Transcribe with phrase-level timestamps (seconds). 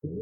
[0.00, 0.14] Would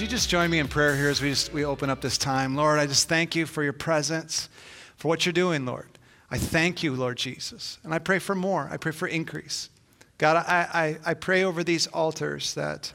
[0.00, 2.56] you just join me in prayer here as we, just, we open up this time?
[2.56, 4.48] Lord, I just thank you for your presence,
[4.96, 5.93] for what you're doing, Lord.
[6.34, 7.78] I thank you, Lord Jesus.
[7.84, 8.68] And I pray for more.
[8.68, 9.70] I pray for increase.
[10.18, 12.92] God, I, I, I pray over these altars that,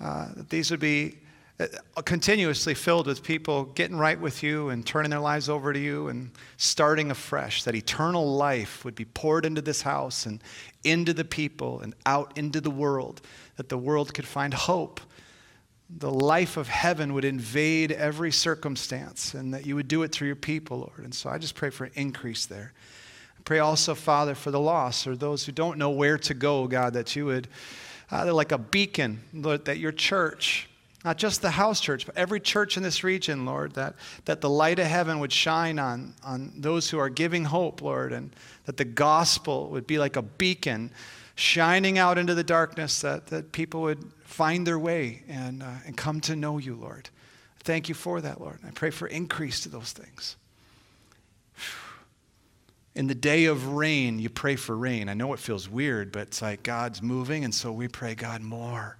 [0.00, 1.18] uh, that these would be
[1.58, 1.66] uh,
[2.02, 6.06] continuously filled with people getting right with you and turning their lives over to you
[6.06, 7.64] and starting afresh.
[7.64, 10.40] That eternal life would be poured into this house and
[10.84, 13.20] into the people and out into the world.
[13.56, 15.00] That the world could find hope
[15.88, 20.26] the life of heaven would invade every circumstance and that you would do it through
[20.26, 21.04] your people, Lord.
[21.04, 22.72] And so I just pray for an increase there.
[23.38, 26.66] I pray also, Father, for the lost or those who don't know where to go,
[26.66, 27.46] God, that you would,
[28.10, 30.68] uh, like a beacon, Lord, that your church,
[31.04, 34.50] not just the house church, but every church in this region, Lord, that, that the
[34.50, 38.76] light of heaven would shine on, on those who are giving hope, Lord, and that
[38.76, 40.90] the gospel would be like a beacon
[41.36, 45.96] shining out into the darkness, that, that people would find their way and, uh, and
[45.96, 47.08] come to know you, Lord.
[47.60, 48.58] Thank you for that, Lord.
[48.66, 50.36] I pray for increase to those things.
[52.94, 55.08] In the day of rain, you pray for rain.
[55.08, 58.40] I know it feels weird, but it's like God's moving, and so we pray, God,
[58.40, 58.96] more.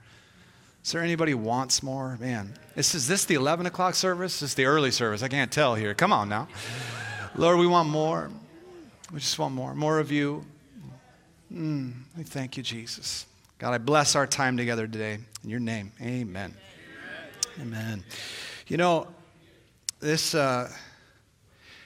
[0.84, 2.16] Is there anybody wants more?
[2.20, 4.40] Man, this is this the 11 o'clock service?
[4.40, 5.22] This is the early service.
[5.22, 5.94] I can't tell here.
[5.94, 6.46] Come on now.
[7.34, 8.30] Lord, we want more.
[9.12, 9.74] We just want more.
[9.74, 10.44] More of you.
[11.52, 13.26] Mm, we thank you, Jesus.
[13.58, 15.16] God, I bless our time together today.
[15.42, 16.54] In your name, amen.
[17.58, 17.72] Amen.
[17.72, 18.04] amen.
[18.66, 19.06] You know,
[19.98, 20.70] this, uh,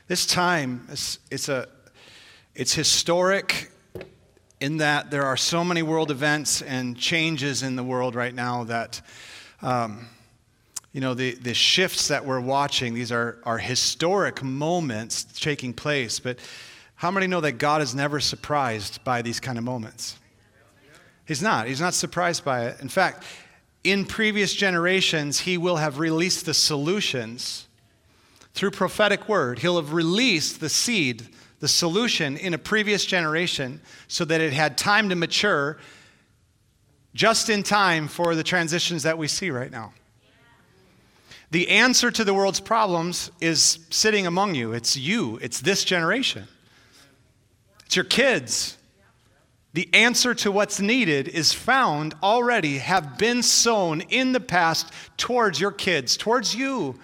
[0.09, 1.69] this time, it's, it's, a,
[2.57, 3.71] it's historic
[4.59, 8.65] in that there are so many world events and changes in the world right now
[8.65, 9.01] that,
[9.63, 10.09] um,
[10.93, 16.19] you know, the, the shifts that we're watching, these are, are historic moments taking place.
[16.19, 16.41] But
[16.97, 20.17] how many know that God is never surprised by these kind of moments?
[21.31, 21.69] He's not.
[21.69, 22.81] He's not surprised by it.
[22.81, 23.23] In fact,
[23.85, 27.69] in previous generations, he will have released the solutions
[28.53, 29.61] through prophetic word.
[29.61, 31.29] He'll have released the seed,
[31.61, 35.79] the solution in a previous generation so that it had time to mature
[37.15, 39.93] just in time for the transitions that we see right now.
[41.53, 44.73] The answer to the world's problems is sitting among you.
[44.73, 46.49] It's you, it's this generation,
[47.87, 48.77] it's your kids,
[49.73, 55.61] the answer to what's needed is found already, have been sown in the past towards
[55.61, 56.99] your kids, towards you.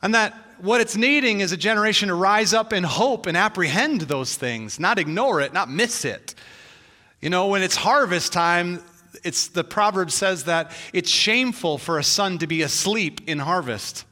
[0.00, 4.02] And that what it's needing is a generation to rise up in hope and apprehend
[4.02, 6.34] those things, not ignore it, not miss it.
[7.20, 8.82] You know, when it's harvest time,
[9.22, 14.04] it's the proverb says that it's shameful for a son to be asleep in harvest.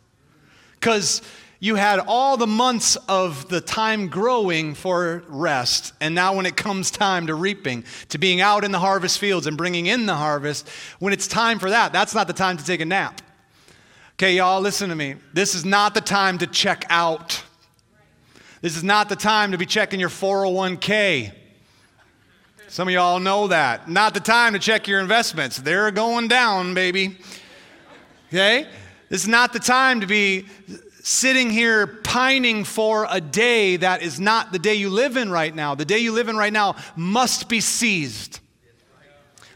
[0.75, 1.23] Because
[1.63, 5.93] you had all the months of the time growing for rest.
[6.01, 9.47] And now, when it comes time to reaping, to being out in the harvest fields
[9.47, 10.67] and bringing in the harvest,
[10.99, 13.21] when it's time for that, that's not the time to take a nap.
[14.15, 15.17] Okay, y'all, listen to me.
[15.35, 17.43] This is not the time to check out.
[18.63, 21.33] This is not the time to be checking your 401k.
[22.69, 23.89] Some of y'all know that.
[23.89, 25.59] Not the time to check your investments.
[25.59, 27.19] They're going down, baby.
[28.29, 28.67] Okay?
[29.11, 30.47] This is not the time to be
[31.03, 35.53] sitting here pining for a day that is not the day you live in right
[35.53, 35.75] now.
[35.75, 38.39] The day you live in right now must be seized.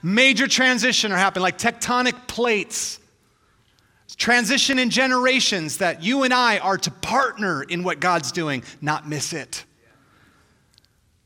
[0.03, 2.99] Major transition are happening, like tectonic plates.
[4.17, 9.09] Transition in generations that you and I are to partner in what God's doing, not
[9.09, 9.65] miss it.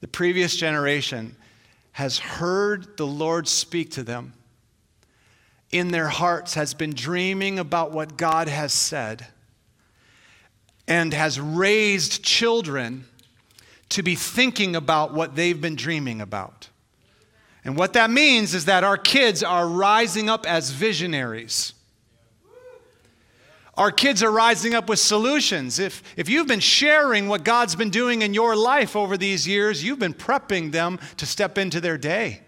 [0.01, 1.35] The previous generation
[1.93, 4.35] has heard the Lord speak to them
[5.71, 9.27] in their hearts, has been dreaming about what God has said
[10.87, 13.05] and has raised children
[13.91, 16.69] to be thinking about what they've been dreaming about.
[17.65, 21.75] And what that means is that our kids are rising up as visionaries.
[23.77, 25.79] Our kids are rising up with solutions.
[25.79, 29.85] If, if you've been sharing what God's been doing in your life over these years,
[29.85, 32.41] you've been prepping them to step into their day.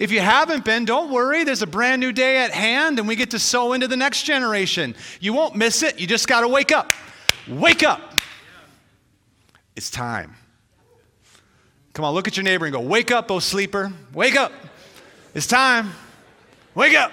[0.00, 1.44] If you haven't been, don't worry.
[1.44, 4.22] There's a brand new day at hand, and we get to sow into the next
[4.22, 4.94] generation.
[5.20, 6.00] You won't miss it.
[6.00, 6.94] You just got to wake up.
[7.46, 8.00] Wake up.
[9.76, 10.36] It's time.
[11.92, 13.92] Come on, look at your neighbor and go, Wake up, oh sleeper.
[14.14, 14.52] Wake up.
[15.34, 15.90] It's time.
[16.74, 17.12] Wake up.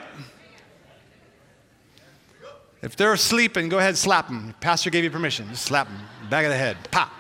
[2.81, 4.55] If they're sleeping, go ahead and slap them.
[4.61, 5.49] Pastor gave you permission.
[5.49, 5.99] Just slap them.
[6.29, 6.77] Back of the head.
[6.89, 7.11] Pop.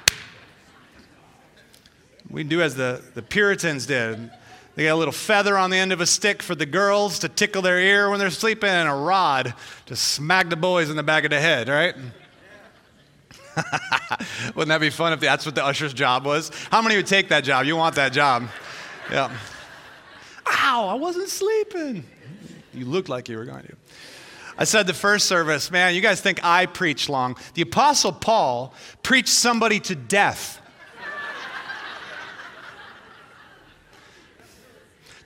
[2.29, 4.31] We do as the, the Puritans did.
[4.77, 7.29] They got a little feather on the end of a stick for the girls to
[7.29, 9.55] tickle their ear when they're sleeping, and a rod
[9.87, 11.95] to smack the boys in the back of the head, right?
[14.55, 16.51] Wouldn't that be fun if that's what the usher's job was?
[16.69, 17.65] How many would take that job?
[17.65, 18.49] You want that job.
[19.11, 19.35] Yeah.
[20.45, 22.03] Ow, I wasn't sleeping.
[22.71, 23.75] You looked like you were going to.
[24.59, 27.35] I said the first service, man, you guys think I preach long.
[27.55, 30.61] The Apostle Paul preached somebody to death.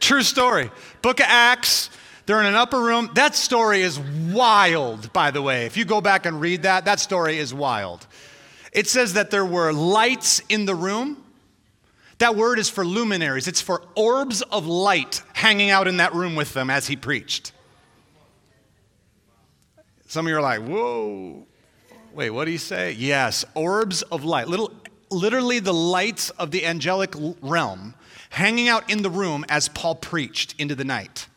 [0.01, 0.71] True story.
[1.03, 1.91] Book of Acts,
[2.25, 3.11] they're in an upper room.
[3.13, 5.67] That story is wild, by the way.
[5.67, 8.07] If you go back and read that, that story is wild.
[8.73, 11.23] It says that there were lights in the room.
[12.17, 16.35] That word is for luminaries, it's for orbs of light hanging out in that room
[16.35, 17.51] with them as he preached.
[20.07, 21.47] Some of you are like, whoa,
[22.13, 22.91] wait, what do you say?
[22.91, 24.71] Yes, orbs of light, little,
[25.09, 27.95] literally the lights of the angelic realm
[28.31, 31.27] hanging out in the room as Paul preached into the night.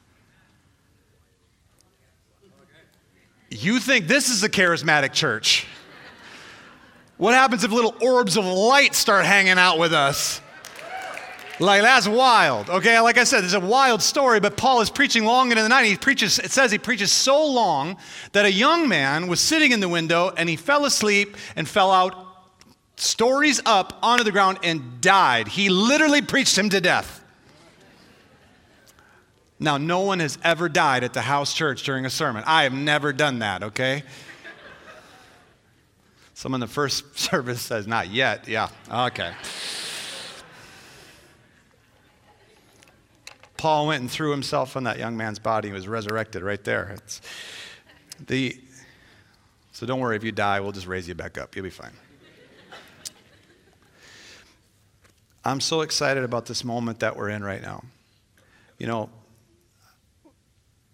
[3.51, 5.67] You think this is a charismatic church?
[7.17, 10.41] What happens if little orbs of light start hanging out with us?
[11.61, 12.71] Like that's wild.
[12.71, 15.69] Okay, like I said, it's a wild story, but Paul is preaching long into the
[15.69, 15.87] night.
[15.87, 17.97] He preaches, it says he preaches so long
[18.33, 21.93] that a young man was sitting in the window and he fell asleep and fell
[21.93, 22.24] out
[22.97, 25.49] stories up onto the ground and died.
[25.49, 27.23] He literally preached him to death.
[29.59, 32.45] Now, no one has ever died at the house church during a sermon.
[32.47, 34.03] I have never done that, okay?
[36.35, 38.49] Someone in the first service says, not yet.
[38.49, 39.33] Yeah, okay.
[43.57, 45.69] Paul went and threw himself on that young man's body.
[45.69, 46.93] He was resurrected right there.
[46.97, 47.23] It's
[48.27, 48.59] the,
[49.73, 51.57] so don't worry if you die, we'll just raise you back up.
[51.57, 51.93] You'll be fine.
[55.45, 57.85] I'm so excited about this moment that we're in right now.
[58.79, 59.11] You know,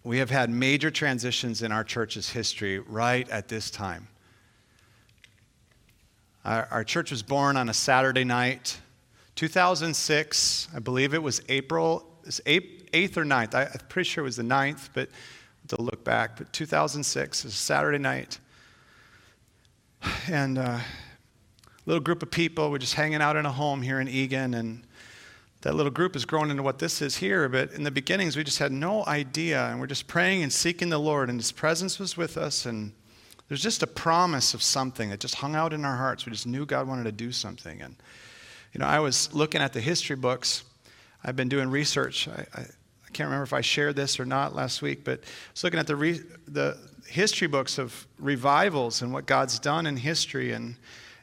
[0.02, 4.08] we have had major transitions in our church's history right at this time.
[6.44, 8.78] Our, our church was born on a Saturday night,
[9.36, 10.68] 2006.
[10.74, 13.54] I believe it was April it's 8th or 9th.
[13.54, 15.08] I, am pretty sure it was the 9th, but
[15.68, 16.36] to look back.
[16.36, 18.38] But 2006 is a Saturday night.
[20.28, 20.78] And uh,
[21.90, 24.54] little group of people We're just hanging out in a home here in Eagan.
[24.54, 24.82] And
[25.62, 27.48] that little group has grown into what this is here.
[27.48, 29.66] But in the beginnings, we just had no idea.
[29.66, 31.28] And we're just praying and seeking the Lord.
[31.28, 32.64] And His presence was with us.
[32.64, 32.92] And
[33.48, 36.24] there's just a promise of something that just hung out in our hearts.
[36.24, 37.82] We just knew God wanted to do something.
[37.82, 37.96] And,
[38.72, 40.62] you know, I was looking at the history books
[41.24, 42.28] I've been doing research.
[42.28, 45.52] I, I, I, can't remember if I shared this or not last week, but I
[45.52, 46.78] was looking at the, re, the
[47.08, 50.52] history books of revivals and what God's done in history.
[50.52, 50.76] And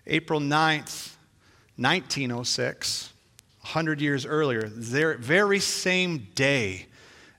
[0.07, 1.15] April 9th,
[1.75, 3.13] 1906,
[3.61, 6.87] 100 years earlier, the very same day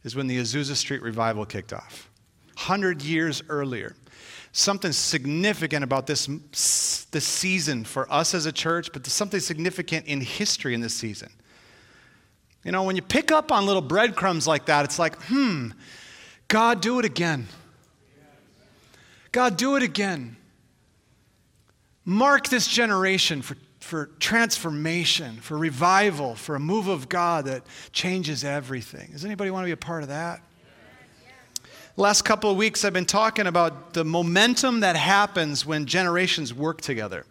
[0.05, 2.09] is when the Azusa Street revival kicked off.
[2.55, 3.95] 100 years earlier.
[4.53, 6.27] Something significant about this,
[7.11, 11.31] this season for us as a church, but something significant in history in this season.
[12.65, 15.69] You know, when you pick up on little breadcrumbs like that, it's like, hmm,
[16.49, 17.47] God, do it again.
[19.31, 20.38] God, do it again.
[22.09, 28.45] Mark this generation for, for transformation, for revival, for a move of God that changes
[28.45, 29.11] everything.
[29.13, 30.41] Does anybody want to be a part of that?
[31.99, 36.81] last couple of weeks, I've been talking about the momentum that happens when generations work
[36.81, 37.27] together.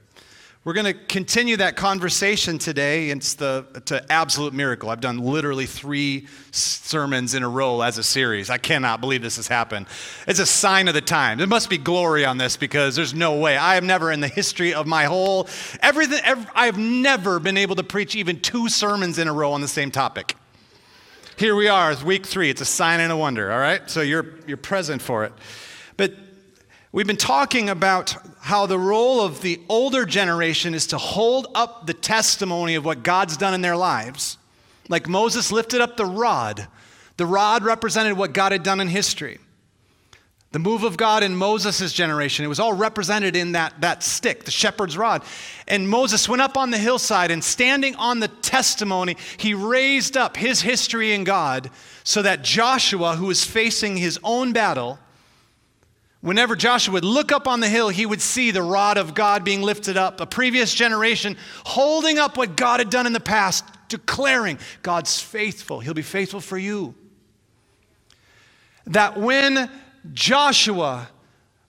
[0.68, 3.10] We're going to continue that conversation today.
[3.10, 4.90] It's the absolute miracle.
[4.90, 8.50] I've done literally three sermons in a row as a series.
[8.50, 9.86] I cannot believe this has happened.
[10.28, 11.38] It's a sign of the time.
[11.38, 13.56] There must be glory on this because there's no way.
[13.56, 15.48] I have never in the history of my whole
[15.82, 16.20] everything.
[16.26, 19.62] Every, I have never been able to preach even two sermons in a row on
[19.62, 20.36] the same topic.
[21.38, 22.50] Here we are, it's week three.
[22.50, 23.54] It's a sign and a wonder.
[23.54, 25.32] All right, so you're you're present for it.
[25.96, 26.14] But
[26.94, 31.86] We've been talking about how the role of the older generation is to hold up
[31.86, 34.38] the testimony of what God's done in their lives.
[34.88, 36.68] Like Moses lifted up the rod,
[37.18, 39.40] the rod represented what God had done in history.
[40.54, 44.46] The move of God in Moses' generation, it was all represented in that, that stick,
[44.46, 45.24] the shepherd's rod.
[45.68, 50.38] And Moses went up on the hillside and standing on the testimony, he raised up
[50.38, 51.70] his history in God
[52.06, 55.00] so that Joshua, who was facing his own battle,
[56.28, 59.46] Whenever Joshua would look up on the hill, he would see the rod of God
[59.46, 63.64] being lifted up, a previous generation holding up what God had done in the past,
[63.88, 65.80] declaring, God's faithful.
[65.80, 66.94] He'll be faithful for you.
[68.86, 69.72] That when
[70.14, 71.08] Joshua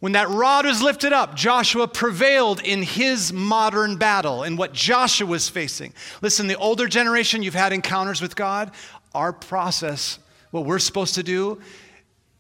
[0.00, 5.26] When that rod was lifted up, Joshua prevailed in his modern battle and what Joshua
[5.26, 5.92] was facing.
[6.22, 8.70] Listen, the older generation, you've had encounters with God.
[9.12, 10.20] Our process,
[10.52, 11.60] what we're supposed to do,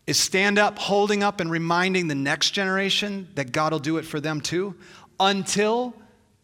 [0.08, 4.06] is stand up, holding up, and reminding the next generation that God will do it
[4.06, 4.74] for them too
[5.20, 5.94] until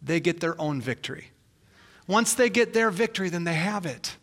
[0.02, 1.30] they get their own victory.
[2.06, 4.18] Once they get their victory, then they have it.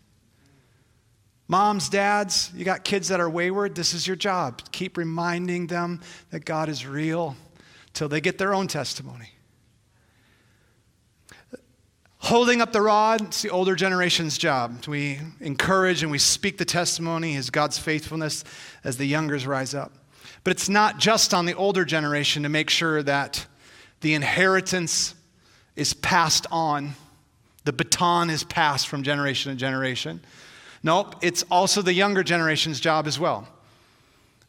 [1.48, 4.62] Moms, dads, you got kids that are wayward, this is your job.
[4.72, 7.36] Keep reminding them that God is real
[7.94, 9.32] till they get their own testimony.
[12.24, 14.86] Holding up the rod, it's the older generation's job.
[14.88, 18.44] We encourage and we speak the testimony as God's faithfulness
[18.84, 19.92] as the youngers rise up.
[20.44, 23.48] But it's not just on the older generation to make sure that
[24.02, 25.16] the inheritance
[25.76, 26.94] is passed on,
[27.64, 30.22] the baton is passed from generation to generation.
[30.84, 33.48] Nope, it's also the younger generation's job as well.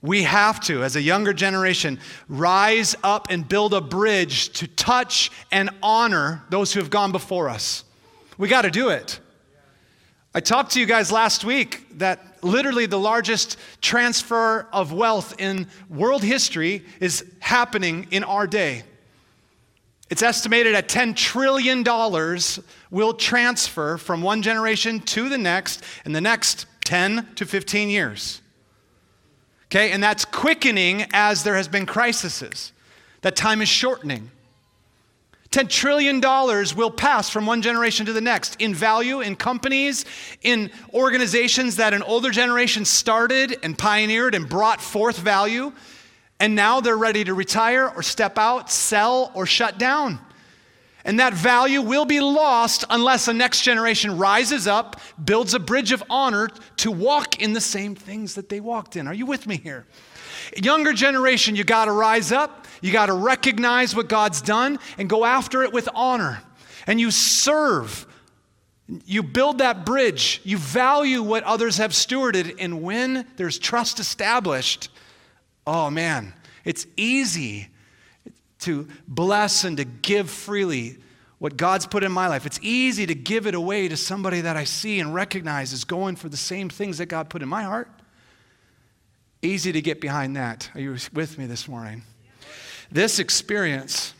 [0.02, 5.30] We have to, as a younger generation, rise up and build a bridge to touch
[5.52, 7.84] and honor those who have gone before us.
[8.36, 9.20] We got to do it.
[10.34, 15.68] I talked to you guys last week that literally the largest transfer of wealth in
[15.88, 18.82] world history is happening in our day.
[20.10, 21.84] It's estimated at $10 trillion
[22.90, 28.41] will transfer from one generation to the next in the next 10 to 15 years.
[29.72, 32.72] Okay, and that's quickening as there has been crises.
[33.22, 34.30] That time is shortening.
[35.48, 36.20] $10 trillion
[36.76, 40.04] will pass from one generation to the next in value, in companies,
[40.42, 45.72] in organizations that an older generation started and pioneered and brought forth value.
[46.38, 50.18] And now they're ready to retire or step out, sell or shut down.
[51.04, 55.90] And that value will be lost unless a next generation rises up, builds a bridge
[55.92, 59.08] of honor to walk in the same things that they walked in.
[59.08, 59.86] Are you with me here?
[60.56, 65.08] Younger generation, you got to rise up, you got to recognize what God's done and
[65.08, 66.42] go after it with honor.
[66.86, 68.06] And you serve.
[69.04, 70.40] You build that bridge.
[70.44, 72.56] You value what others have stewarded.
[72.58, 74.88] And when there's trust established,
[75.66, 77.68] Oh man, it's easy
[78.62, 80.98] to bless and to give freely
[81.38, 82.46] what God's put in my life.
[82.46, 86.16] It's easy to give it away to somebody that I see and recognize is going
[86.16, 87.88] for the same things that God put in my heart.
[89.42, 90.70] Easy to get behind that.
[90.74, 92.02] Are you with me this morning?
[92.92, 94.14] This experience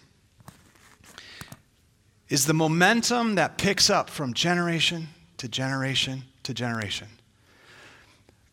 [2.28, 7.06] is the momentum that picks up from generation to generation to generation.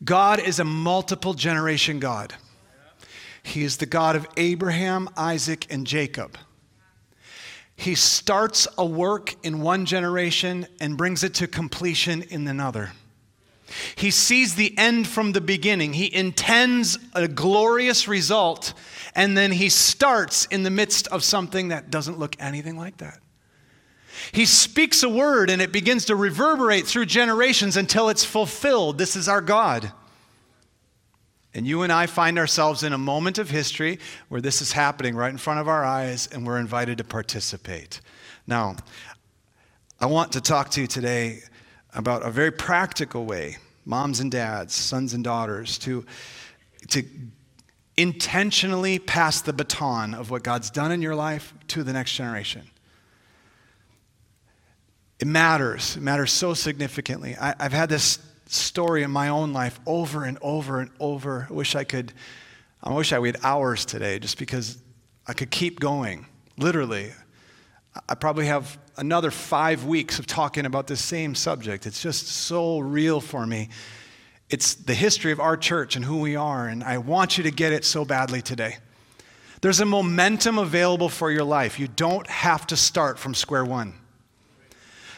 [0.04, 2.34] God is a multiple generation God.
[3.42, 6.36] He is the God of Abraham, Isaac, and Jacob.
[7.74, 12.92] He starts a work in one generation and brings it to completion in another.
[13.94, 15.94] He sees the end from the beginning.
[15.94, 18.74] He intends a glorious result,
[19.14, 23.20] and then he starts in the midst of something that doesn't look anything like that.
[24.32, 28.98] He speaks a word and it begins to reverberate through generations until it's fulfilled.
[28.98, 29.92] This is our God.
[31.54, 35.16] And you and I find ourselves in a moment of history where this is happening
[35.16, 38.00] right in front of our eyes, and we're invited to participate.
[38.46, 38.76] Now,
[40.00, 41.40] I want to talk to you today
[41.92, 46.06] about a very practical way, moms and dads, sons and daughters, to,
[46.88, 47.02] to
[47.96, 52.70] intentionally pass the baton of what God's done in your life to the next generation.
[55.18, 55.96] It matters.
[55.96, 57.36] It matters so significantly.
[57.38, 58.18] I, have had this
[58.52, 61.46] story in my own life over and over and over.
[61.48, 62.12] I wish I could,
[62.82, 64.78] I wish I had hours today just because
[65.26, 66.26] I could keep going.
[66.56, 67.12] Literally.
[68.08, 71.86] I probably have another five weeks of talking about this same subject.
[71.86, 73.70] It's just so real for me.
[74.48, 77.50] It's the history of our church and who we are, and I want you to
[77.50, 78.78] get it so badly today.
[79.60, 81.78] There's a momentum available for your life.
[81.78, 83.94] You don't have to start from square one.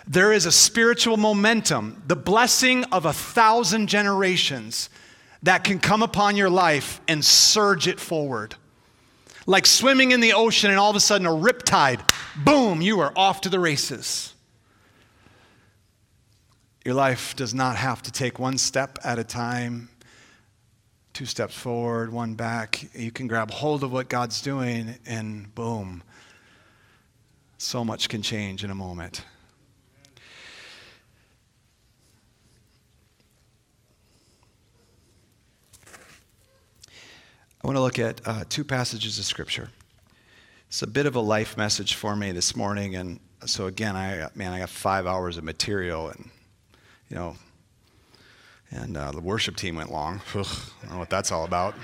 [0.07, 4.91] There is a spiritual momentum, the blessing of a thousand generations
[5.43, 8.55] that can come upon your life and surge it forward.
[9.47, 12.01] Like swimming in the ocean and all of a sudden a riptide,
[12.45, 14.35] boom, you are off to the races.
[16.85, 19.89] Your life does not have to take one step at a time,
[21.13, 22.89] two steps forward, one back.
[22.95, 26.03] You can grab hold of what God's doing and boom,
[27.59, 29.25] so much can change in a moment.
[37.73, 39.71] want to look at uh, two passages of Scripture.
[40.69, 44.29] It's a bit of a life message for me this morning, and so again, I
[44.35, 46.29] man, I got five hours of material, and
[47.09, 47.35] you know,
[48.71, 50.21] and uh, the worship team went long.
[50.35, 51.75] Ugh, I don't know what that's all about.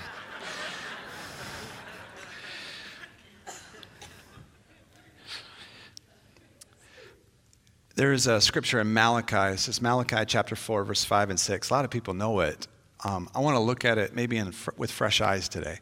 [7.94, 9.54] there is a scripture in Malachi.
[9.54, 11.70] It says Malachi chapter 4, verse 5 and 6.
[11.70, 12.66] A lot of people know it.
[13.04, 15.78] Um, I want to look at it maybe in, with fresh eyes today.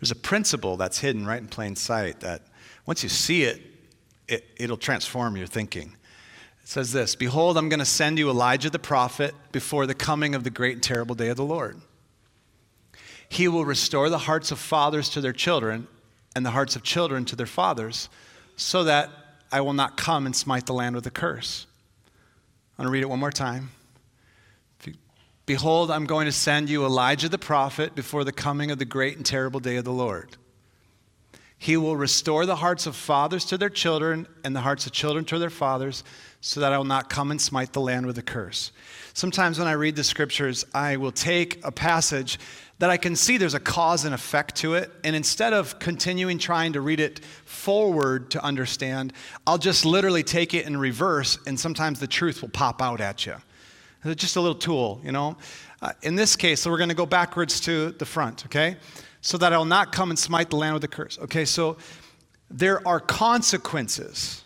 [0.00, 2.42] There's a principle that's hidden right in plain sight that
[2.86, 3.62] once you see it,
[4.28, 5.96] it it'll transform your thinking.
[6.62, 10.34] It says this Behold, I'm going to send you Elijah the prophet before the coming
[10.34, 11.80] of the great and terrible day of the Lord.
[13.28, 15.88] He will restore the hearts of fathers to their children
[16.34, 18.08] and the hearts of children to their fathers,
[18.56, 19.10] so that
[19.50, 21.66] I will not come and smite the land with a curse.
[22.78, 23.70] I'm going to read it one more time.
[25.46, 29.16] Behold, I'm going to send you Elijah the prophet before the coming of the great
[29.16, 30.36] and terrible day of the Lord.
[31.56, 35.24] He will restore the hearts of fathers to their children and the hearts of children
[35.26, 36.04] to their fathers,
[36.40, 38.72] so that I will not come and smite the land with a curse.
[39.14, 42.38] Sometimes when I read the scriptures, I will take a passage
[42.78, 46.38] that I can see there's a cause and effect to it, and instead of continuing
[46.38, 49.12] trying to read it forward to understand,
[49.46, 53.24] I'll just literally take it in reverse, and sometimes the truth will pop out at
[53.24, 53.36] you.
[54.14, 55.36] Just a little tool, you know.
[55.82, 58.76] Uh, in this case, so we're going to go backwards to the front, okay?
[59.20, 61.18] So that I will not come and smite the land with a curse.
[61.18, 61.76] Okay, so
[62.50, 64.44] there are consequences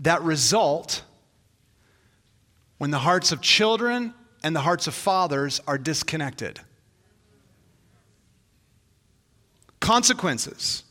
[0.00, 1.02] that result
[2.78, 6.60] when the hearts of children and the hearts of fathers are disconnected.
[9.78, 10.82] Consequences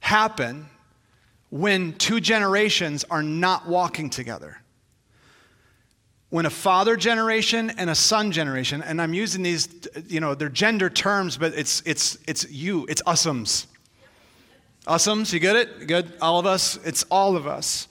[0.00, 0.66] happen
[1.50, 4.61] when two generations are not walking together
[6.32, 9.68] when a father generation and a son generation, and I'm using these,
[10.08, 13.66] you know, they're gender terms, but it's it's it's you, it's usums.
[14.86, 15.86] Usums, you get it?
[15.86, 16.10] Good?
[16.22, 17.86] All of us, it's all of us.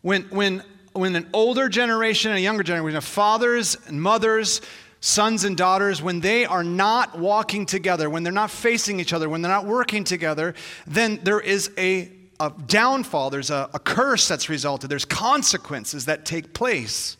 [0.00, 0.62] When when
[0.92, 4.60] when an older generation and a younger generation, fathers and mothers,
[5.00, 9.28] sons and daughters, when they are not walking together, when they're not facing each other,
[9.28, 10.54] when they're not working together,
[10.86, 16.24] then there is a, a downfall, there's a, a curse that's resulted, there's consequences that
[16.24, 17.16] take place.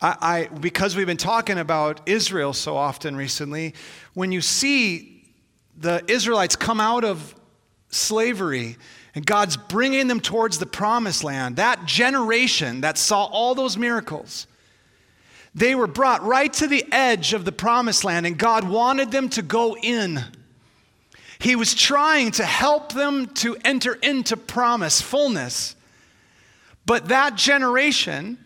[0.00, 3.74] I, I, because we've been talking about Israel so often recently,
[4.14, 5.24] when you see
[5.76, 7.34] the Israelites come out of
[7.90, 8.76] slavery
[9.14, 14.46] and God's bringing them towards the promised land, that generation that saw all those miracles,
[15.54, 19.28] they were brought right to the edge of the promised land, and God wanted them
[19.30, 20.22] to go in.
[21.40, 25.74] He was trying to help them to enter into promise, fullness.
[26.86, 28.38] But that generation,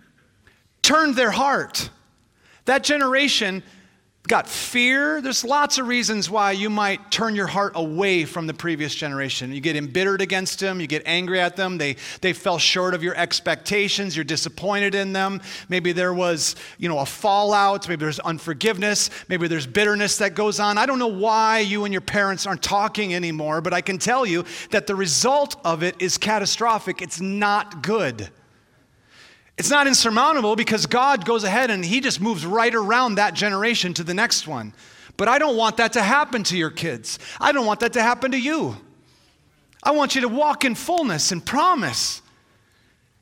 [0.82, 1.90] turned their heart.
[2.66, 3.62] That generation
[4.28, 5.20] got fear.
[5.20, 9.52] There's lots of reasons why you might turn your heart away from the previous generation.
[9.52, 13.02] You get embittered against them, you get angry at them, they, they fell short of
[13.02, 15.40] your expectations, you're disappointed in them.
[15.68, 20.60] Maybe there was, you know, a fallout, maybe there's unforgiveness, maybe there's bitterness that goes
[20.60, 20.78] on.
[20.78, 24.24] I don't know why you and your parents aren't talking anymore, but I can tell
[24.24, 27.02] you that the result of it is catastrophic.
[27.02, 28.30] It's not good.
[29.58, 33.94] It's not insurmountable because God goes ahead and He just moves right around that generation
[33.94, 34.72] to the next one.
[35.16, 37.18] But I don't want that to happen to your kids.
[37.40, 38.76] I don't want that to happen to you.
[39.82, 42.22] I want you to walk in fullness and promise.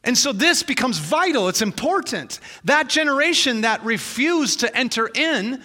[0.05, 2.41] And so this becomes vital, it's important.
[2.65, 5.63] That generation that refused to enter in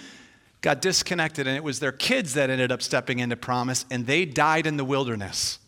[0.62, 4.26] got disconnected, and it was their kids that ended up stepping into promise, and they
[4.26, 5.60] died in the wilderness.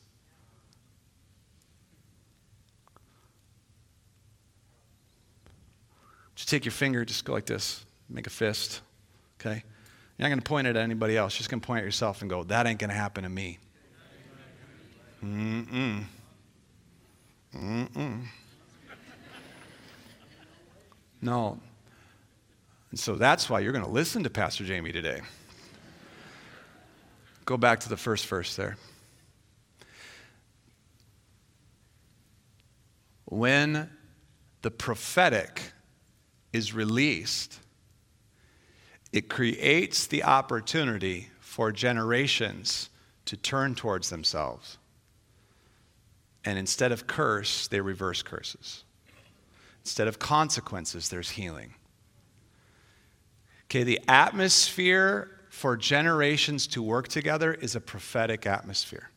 [6.47, 8.79] Take your finger, just go like this, make a fist,
[9.39, 9.61] okay?
[10.17, 11.35] You're not going to point it at anybody else.
[11.35, 13.29] You're just going to point at yourself and go, that ain't going to happen to
[13.29, 13.59] me.
[15.21, 16.05] Mm-mm.
[17.53, 18.23] Mm-mm.
[21.21, 21.59] No.
[22.91, 25.19] And so that's why you're going to listen to Pastor Jamey today.
[27.43, 28.77] Go back to the first verse there.
[33.25, 33.89] When
[34.61, 35.73] the prophetic
[36.57, 37.59] is released,
[39.13, 42.89] it creates the opportunity for generations
[43.25, 44.77] to turn towards themselves.
[46.43, 48.83] And instead of curse, they reverse curses.
[49.83, 51.73] Instead of consequences, there's healing.
[53.65, 59.09] Okay, the atmosphere for generations to work together is a prophetic atmosphere.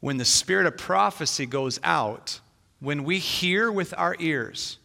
[0.00, 2.40] When the spirit of prophecy goes out,
[2.80, 4.78] when we hear with our ears,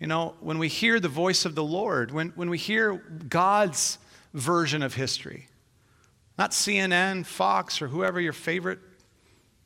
[0.00, 3.98] you know, when we hear the voice of the Lord, when, when we hear God's
[4.32, 5.46] version of history,
[6.38, 8.78] not CNN, Fox, or whoever your favorite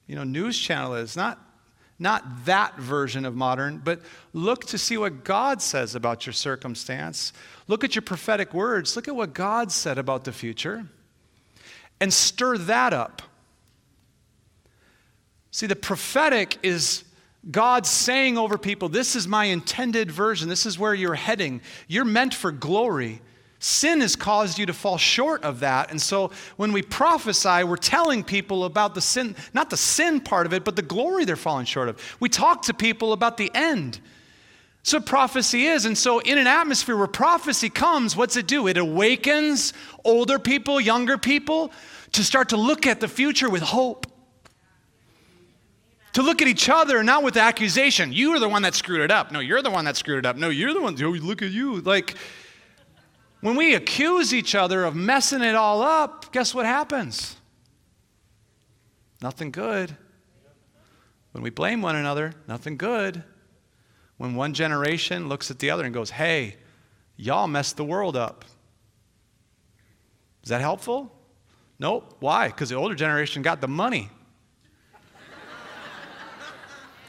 [0.09, 1.38] you know, news channel is, not,
[2.01, 4.01] not that version of modern, but
[4.33, 7.33] look to see what God says about your circumstance.
[7.68, 8.97] Look at your prophetic words.
[8.97, 10.85] Look at what God said about the future
[12.01, 13.23] and stir that up.
[15.53, 17.05] See, the prophetic is
[17.50, 20.48] God's saying over people, This is my intended version.
[20.48, 21.61] This is where you're heading.
[21.88, 23.20] You're meant for glory.
[23.59, 25.90] Sin has caused you to fall short of that.
[25.90, 30.44] And so when we prophesy, we're telling people about the sin, not the sin part
[30.44, 31.98] of it, but the glory they're falling short of.
[32.20, 34.00] We talk to people about the end.
[34.83, 35.87] So prophecy is.
[35.87, 38.66] And so in an atmosphere where prophecy comes, what's it do?
[38.66, 39.72] It awakens
[40.04, 41.72] older people, younger people
[42.12, 44.07] to start to look at the future with hope.
[46.14, 48.12] To look at each other, not with accusation.
[48.12, 49.33] You are the one that screwed it up.
[49.33, 50.37] No, you're the one that screwed it up.
[50.37, 50.96] No, you're the one.
[51.03, 51.81] Oh, look at you.
[51.81, 52.14] Like,
[53.40, 57.37] when we accuse each other of messing it all up, guess what happens?
[59.20, 59.96] Nothing good.
[61.33, 63.24] When we blame one another, nothing good.
[64.16, 66.57] When one generation looks at the other and goes, hey,
[67.16, 68.44] y'all messed the world up.
[70.44, 71.12] Is that helpful?
[71.81, 72.16] Nope.
[72.20, 72.46] Why?
[72.46, 74.11] Because the older generation got the money.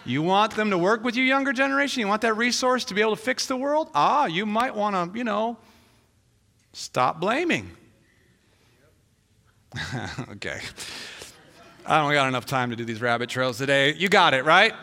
[0.05, 2.01] You want them to work with you, younger generation?
[2.01, 3.89] You want that resource to be able to fix the world?
[3.93, 5.57] Ah, you might want to, you know,
[6.75, 7.71] Stop blaming.
[10.31, 10.59] okay.
[11.85, 13.93] I don't got enough time to do these rabbit trails today.
[13.93, 14.73] You got it, right?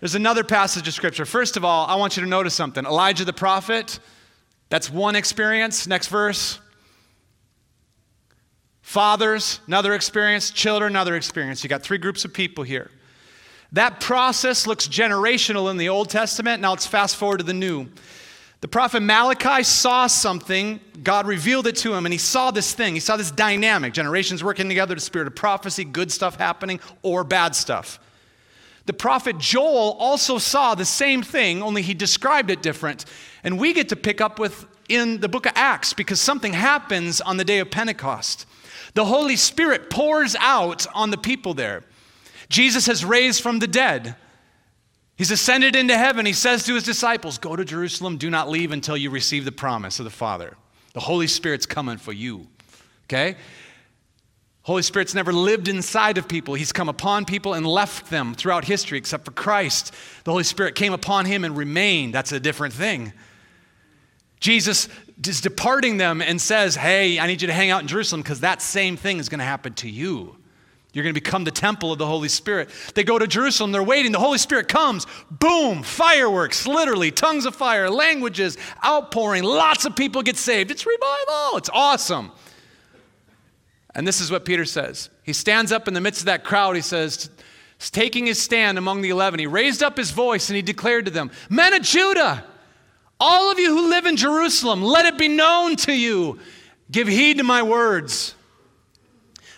[0.00, 1.24] There's another passage of scripture.
[1.24, 2.84] First of all, I want you to notice something.
[2.84, 3.98] Elijah the prophet,
[4.68, 5.86] that's one experience.
[5.86, 6.60] Next verse.
[8.82, 10.50] Fathers, another experience.
[10.50, 11.64] Children, another experience.
[11.64, 12.90] You got three groups of people here.
[13.72, 16.60] That process looks generational in the Old Testament.
[16.60, 17.88] Now let's fast forward to the New.
[18.60, 22.94] The prophet Malachi saw something, God revealed it to him, and he saw this thing.
[22.94, 27.24] He saw this dynamic generations working together, the spirit of prophecy, good stuff happening, or
[27.24, 27.98] bad stuff.
[28.86, 33.04] The prophet Joel also saw the same thing, only he described it different.
[33.42, 37.20] And we get to pick up with in the book of Acts because something happens
[37.20, 38.46] on the day of Pentecost.
[38.94, 41.82] The Holy Spirit pours out on the people there.
[42.48, 44.16] Jesus has raised from the dead.
[45.16, 46.26] He's ascended into heaven.
[46.26, 49.52] He says to his disciples, Go to Jerusalem, do not leave until you receive the
[49.52, 50.56] promise of the Father.
[50.94, 52.46] The Holy Spirit's coming for you.
[53.04, 53.36] Okay?
[54.62, 56.54] Holy Spirit's never lived inside of people.
[56.54, 59.92] He's come upon people and left them throughout history, except for Christ.
[60.24, 62.14] The Holy Spirit came upon him and remained.
[62.14, 63.12] That's a different thing.
[64.38, 64.88] Jesus
[65.26, 68.40] is departing them and says, Hey, I need you to hang out in Jerusalem because
[68.40, 70.36] that same thing is going to happen to you.
[70.92, 72.68] You're going to become the temple of the Holy Spirit.
[72.94, 74.12] They go to Jerusalem, they're waiting.
[74.12, 75.06] The Holy Spirit comes.
[75.30, 79.42] Boom, fireworks, literally, tongues of fire, languages, outpouring.
[79.42, 80.70] Lots of people get saved.
[80.70, 81.56] It's revival.
[81.56, 82.30] It's awesome.
[83.94, 85.08] And this is what Peter says.
[85.22, 86.76] He stands up in the midst of that crowd.
[86.76, 87.30] He says,
[87.78, 91.10] taking his stand among the eleven, he raised up his voice and he declared to
[91.10, 92.44] them, Men of Judah,
[93.18, 96.38] all of you who live in Jerusalem, let it be known to you.
[96.90, 98.34] Give heed to my words.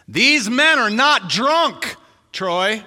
[0.07, 1.97] These men are not drunk,
[2.33, 2.85] Troy.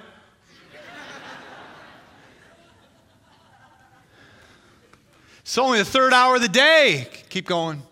[5.40, 7.08] It's only the third hour of the day.
[7.30, 7.82] Keep going.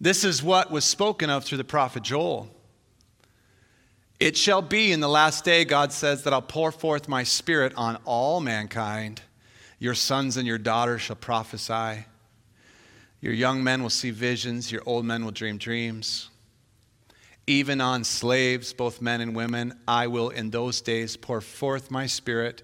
[0.00, 2.48] This is what was spoken of through the prophet Joel.
[4.20, 7.72] It shall be in the last day, God says, that I'll pour forth my spirit
[7.76, 9.22] on all mankind.
[9.80, 12.06] Your sons and your daughters shall prophesy.
[13.20, 14.70] Your young men will see visions.
[14.70, 16.30] Your old men will dream dreams.
[17.46, 22.06] Even on slaves, both men and women, I will in those days pour forth my
[22.06, 22.62] spirit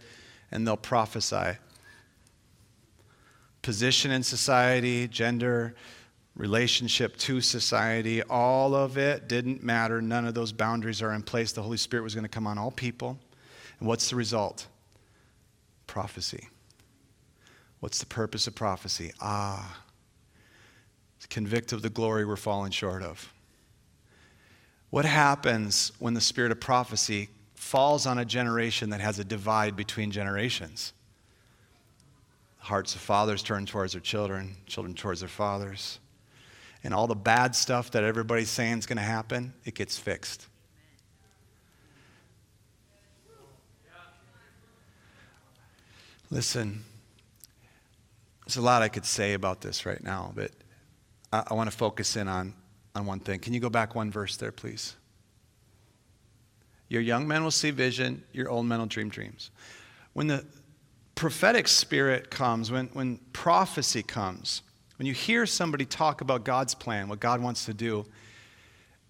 [0.51, 1.59] and they'll prophesy.
[3.63, 5.75] Position in society, gender,
[6.35, 10.01] relationship to society, all of it didn't matter.
[10.01, 11.53] None of those boundaries are in place.
[11.53, 13.19] The Holy Spirit was going to come on all people.
[13.79, 14.67] And what's the result?
[15.87, 16.49] Prophecy.
[17.81, 19.13] What's the purpose of prophecy?
[19.21, 19.83] Ah,
[21.31, 23.33] convict of the glory we're falling short of.
[24.91, 29.77] What happens when the spirit of prophecy falls on a generation that has a divide
[29.77, 30.93] between generations?
[32.59, 36.01] Hearts of fathers turn towards their children, children towards their fathers.
[36.83, 40.47] And all the bad stuff that everybody's saying is going to happen, it gets fixed.
[46.31, 46.85] Listen,
[48.47, 50.53] there's a lot I could say about this right now, but
[51.33, 52.55] I, I want to focus in on
[52.95, 53.41] on one thing.
[53.41, 54.97] Can you go back one verse there, please?
[56.89, 59.51] Your young men will see vision, your old men will dream dreams.
[60.13, 60.45] When the
[61.15, 64.63] prophetic spirit comes, when, when prophecy comes,
[64.99, 68.07] when you hear somebody talk about God's plan, what God wants to do,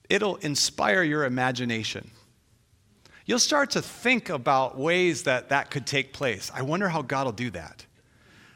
[0.08, 2.10] it'll inspire your imagination.
[3.24, 6.50] You'll start to think about ways that that could take place.
[6.54, 7.86] I wonder how God will do that.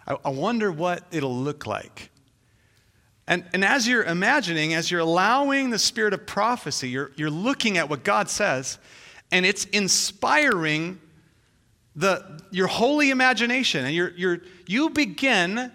[0.07, 2.11] I, I wonder what it'll look like.
[3.27, 7.79] And, and as you're imagining, as you're allowing the spirit of prophecy, you're, you're looking
[7.79, 8.79] at what God says,
[9.33, 11.01] and it's inspiring
[11.97, 15.71] the, your holy imagination and you're, you're, you begin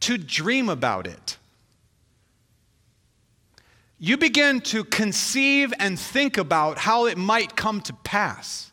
[0.00, 1.36] to dream about it.
[3.98, 8.69] You begin to conceive and think about how it might come to pass.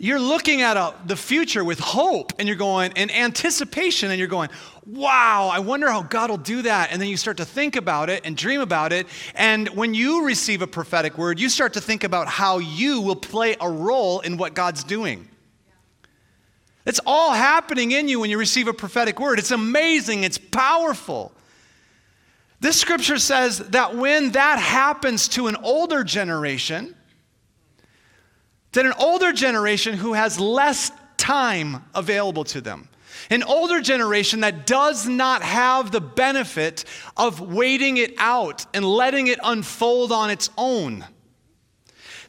[0.00, 4.28] You're looking at a, the future with hope and you're going, in anticipation, and you're
[4.28, 4.48] going,
[4.86, 6.92] wow, I wonder how God will do that.
[6.92, 9.08] And then you start to think about it and dream about it.
[9.34, 13.16] And when you receive a prophetic word, you start to think about how you will
[13.16, 15.28] play a role in what God's doing.
[16.86, 19.40] It's all happening in you when you receive a prophetic word.
[19.40, 21.32] It's amazing, it's powerful.
[22.60, 26.94] This scripture says that when that happens to an older generation,
[28.78, 32.88] that an older generation who has less time available to them,
[33.28, 36.84] an older generation that does not have the benefit
[37.16, 41.04] of waiting it out and letting it unfold on its own.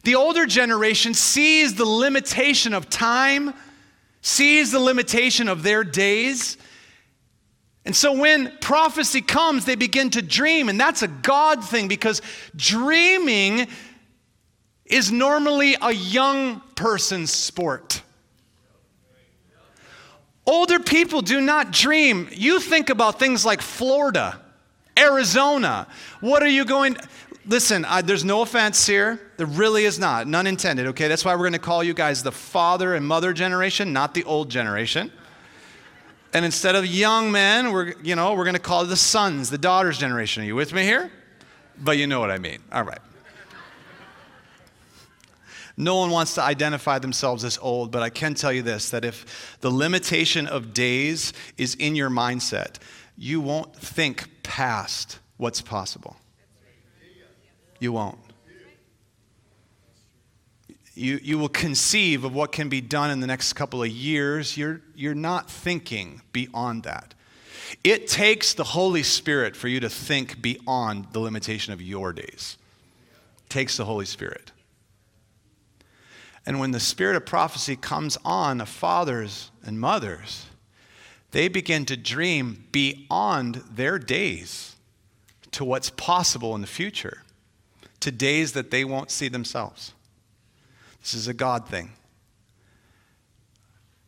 [0.02, 3.54] The older generation sees the limitation of time,
[4.20, 6.56] sees the limitation of their days.
[7.84, 12.20] And so when prophecy comes, they begin to dream, and that's a God thing because
[12.56, 13.68] dreaming
[14.90, 18.02] is normally a young person's sport.
[20.46, 22.28] Older people do not dream.
[22.32, 24.40] You think about things like Florida,
[24.98, 25.86] Arizona.
[26.20, 26.96] What are you going?
[27.46, 29.20] Listen, I, there's no offense here.
[29.36, 30.26] There really is not.
[30.26, 31.06] None intended, okay?
[31.06, 34.24] That's why we're going to call you guys the father and mother generation, not the
[34.24, 35.12] old generation.
[36.32, 39.58] And instead of young men, we're, you know, we're going to call the sons, the
[39.58, 40.42] daughters generation.
[40.42, 41.10] Are you with me here?
[41.78, 42.58] But you know what I mean.
[42.72, 43.00] All right.
[45.76, 49.04] No one wants to identify themselves as old, but I can tell you this that
[49.04, 52.76] if the limitation of days is in your mindset,
[53.16, 56.16] you won't think past what's possible.
[57.78, 58.18] You won't.
[60.94, 64.56] You, you will conceive of what can be done in the next couple of years.
[64.56, 67.14] You're, you're not thinking beyond that.
[67.84, 72.58] It takes the Holy Spirit for you to think beyond the limitation of your days.
[73.44, 74.52] It takes the Holy Spirit.
[76.46, 80.46] And when the spirit of prophecy comes on the fathers and mothers,
[81.32, 84.76] they begin to dream beyond their days
[85.52, 87.22] to what's possible in the future,
[88.00, 89.92] to days that they won't see themselves.
[91.02, 91.92] This is a God thing.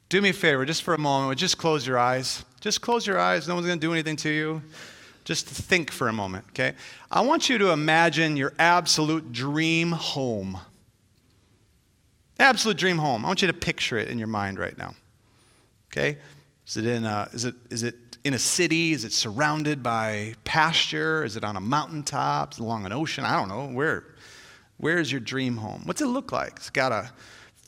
[0.09, 2.45] Do me a favor, just for a moment, just close your eyes.
[2.61, 3.49] Just close your eyes.
[3.49, 4.63] No one's going to do anything to you.
[5.25, 6.75] Just think for a moment, okay?
[7.11, 10.59] I want you to imagine your absolute dream home.
[12.43, 13.25] Absolute dream home.
[13.25, 14.95] I want you to picture it in your mind right now.
[15.93, 16.19] Okay?
[16.67, 18.91] Is it in a, is it, is it in a city?
[18.91, 21.23] Is it surrounded by pasture?
[21.23, 22.55] Is it on a mountaintop?
[22.55, 23.25] Is it along an ocean?
[23.25, 23.69] I don't know.
[23.69, 24.07] Where,
[24.79, 25.83] where is your dream home?
[25.85, 26.55] What's it look like?
[26.57, 27.13] It's got a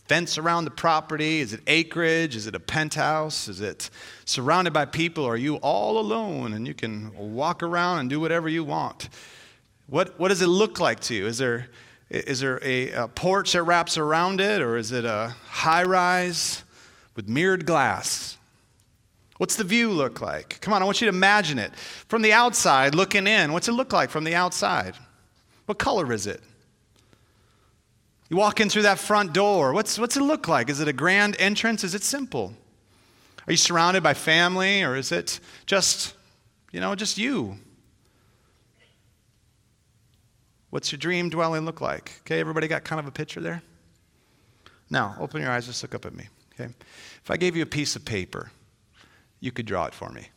[0.09, 1.39] fence around the property?
[1.39, 2.35] Is it acreage?
[2.35, 3.47] Is it a penthouse?
[3.47, 3.91] Is it
[4.25, 5.25] surrounded by people?
[5.25, 9.09] Are you all alone and you can walk around and do whatever you want?
[9.87, 11.27] What, what does it look like to you?
[11.29, 11.69] Is there,
[12.11, 16.63] is there a, a porch that wraps around it, or is it a high rise
[17.17, 18.37] with mirrored glass?
[19.39, 20.61] What's the view look like?
[20.61, 21.75] Come on, I want you to imagine it.
[22.09, 24.95] From the outside, looking in, what's it look like from the outside?
[25.67, 26.41] What color is it?
[28.31, 30.71] You walk in through that front door, what's, what's it look like?
[30.71, 31.85] Is it a grand entrance?
[31.85, 32.55] Is it simple?
[33.47, 36.15] Are you surrounded by family, or is it just,
[36.71, 37.59] you know, just you?
[40.75, 42.15] What's your dream dwelling look like?
[42.23, 43.63] Okay, everybody got kind of a picture there?
[44.91, 46.27] Now, open your eyes, just look up at me.
[46.53, 46.69] Okay?
[47.23, 48.51] If I gave you a piece of paper,
[49.39, 50.31] you could draw it for me.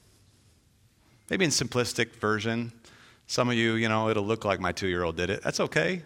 [1.32, 2.72] Maybe in simplistic version.
[3.26, 5.42] Some of you, you know, it'll look like my two year old did it.
[5.42, 6.04] That's okay.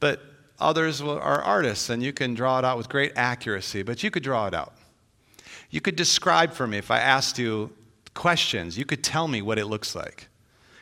[0.00, 0.22] But
[0.58, 4.22] others are artists, and you can draw it out with great accuracy, but you could
[4.22, 4.72] draw it out.
[5.68, 7.74] You could describe for me if I asked you
[8.14, 10.28] questions, you could tell me what it looks like.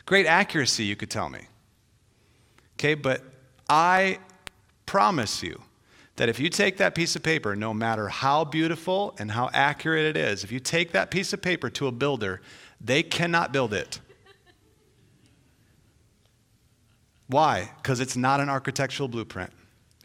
[0.06, 1.48] Great accuracy, you could tell me.
[2.78, 3.22] Okay, but
[3.68, 4.18] I
[4.86, 5.62] promise you
[6.16, 10.04] that if you take that piece of paper, no matter how beautiful and how accurate
[10.04, 12.40] it is, if you take that piece of paper to a builder,
[12.80, 14.00] they cannot build it.
[17.26, 17.70] Why?
[17.82, 19.50] Because it's not an architectural blueprint,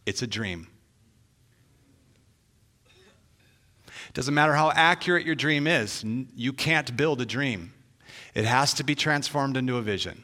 [0.06, 0.68] it's a dream.
[4.14, 6.04] Doesn't matter how accurate your dream is,
[6.36, 7.74] you can't build a dream.
[8.34, 10.24] It has to be transformed into a vision.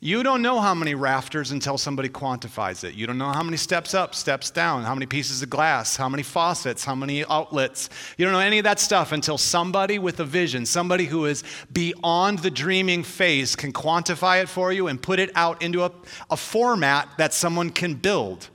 [0.00, 2.94] You don't know how many rafters until somebody quantifies it.
[2.94, 6.08] You don't know how many steps up, steps down, how many pieces of glass, how
[6.08, 7.90] many faucets, how many outlets.
[8.16, 11.42] You don't know any of that stuff until somebody with a vision, somebody who is
[11.72, 15.90] beyond the dreaming phase, can quantify it for you and put it out into a,
[16.30, 18.50] a format that someone can build.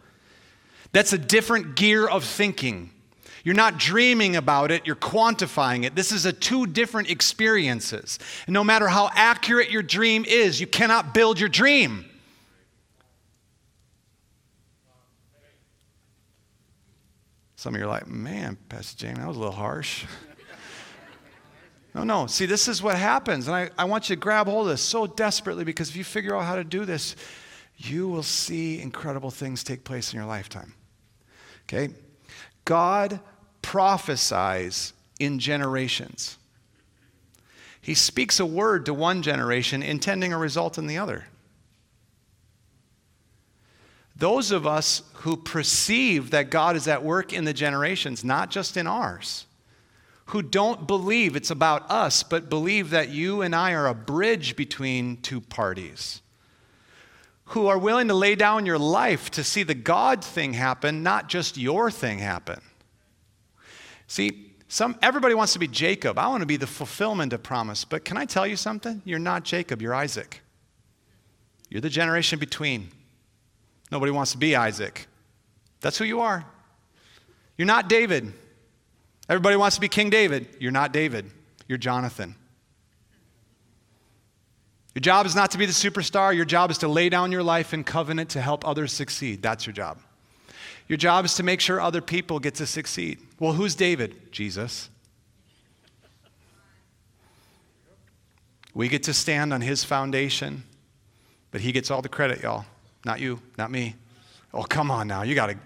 [0.93, 2.92] That's a different gear of thinking.
[3.43, 5.95] You're not dreaming about it, you're quantifying it.
[5.95, 8.17] This is a two different experiences.
[8.47, 12.05] And no matter how accurate your dream is, you cannot build your dream.
[17.57, 20.05] Some of you are like, man, Pastor James, that was a little harsh.
[21.95, 22.27] no, no.
[22.27, 23.47] See, this is what happens.
[23.47, 26.03] And I, I want you to grab hold of this so desperately because if you
[26.03, 27.15] figure out how to do this,
[27.77, 30.73] you will see incredible things take place in your lifetime.
[31.65, 31.93] Okay?
[32.65, 33.19] God
[33.63, 36.37] prophesies in generations.
[37.81, 41.25] He speaks a word to one generation, intending a result in the other.
[44.15, 48.77] Those of us who perceive that God is at work in the generations, not just
[48.77, 49.47] in ours,
[50.27, 54.55] who don't believe it's about us, but believe that you and I are a bridge
[54.55, 56.21] between two parties,
[57.47, 61.27] who are willing to lay down your life to see the God thing happen, not
[61.27, 62.61] just your thing happen.
[64.07, 66.17] See, some, everybody wants to be Jacob.
[66.17, 67.85] I want to be the fulfillment of promise.
[67.85, 69.01] But can I tell you something?
[69.05, 70.41] You're not Jacob, you're Isaac.
[71.69, 72.89] You're the generation between.
[73.91, 75.07] Nobody wants to be Isaac.
[75.81, 76.45] That's who you are.
[77.57, 78.33] You're not David.
[79.29, 80.47] Everybody wants to be King David.
[80.59, 81.29] You're not David.
[81.67, 82.35] You're Jonathan.
[84.95, 86.35] Your job is not to be the superstar.
[86.35, 89.41] Your job is to lay down your life in covenant to help others succeed.
[89.41, 89.99] That's your job.
[90.87, 93.19] Your job is to make sure other people get to succeed.
[93.39, 94.31] Well, who's David?
[94.31, 94.89] Jesus.
[98.73, 100.63] We get to stand on his foundation,
[101.51, 102.65] but he gets all the credit, y'all.
[103.05, 103.95] Not you, not me.
[104.53, 105.23] Oh, come on now.
[105.23, 105.57] You got to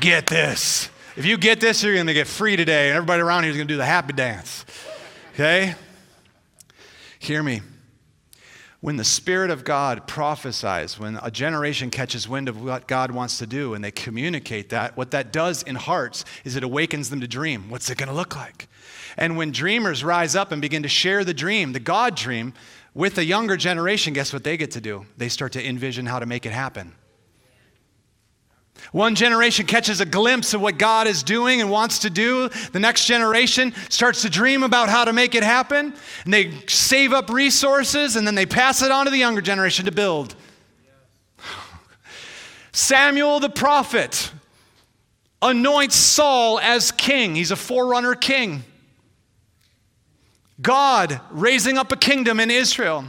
[0.00, 0.90] get this.
[1.16, 3.56] If you get this, you're going to get free today, and everybody around here is
[3.56, 4.64] going to do the happy dance.
[5.34, 5.74] Okay?
[7.18, 7.62] Hear me.
[8.80, 13.38] When the Spirit of God prophesies, when a generation catches wind of what God wants
[13.38, 17.20] to do and they communicate that, what that does in hearts is it awakens them
[17.20, 17.70] to dream.
[17.70, 18.68] What's it going to look like?
[19.16, 22.52] And when dreamers rise up and begin to share the dream, the God dream,
[22.92, 25.06] with the younger generation, guess what they get to do?
[25.16, 26.92] They start to envision how to make it happen.
[28.92, 32.48] One generation catches a glimpse of what God is doing and wants to do.
[32.72, 35.94] The next generation starts to dream about how to make it happen.
[36.24, 39.84] And they save up resources and then they pass it on to the younger generation
[39.86, 40.34] to build.
[42.72, 44.30] Samuel the prophet
[45.42, 47.34] anoints Saul as king.
[47.34, 48.64] He's a forerunner king.
[50.60, 53.04] God raising up a kingdom in Israel.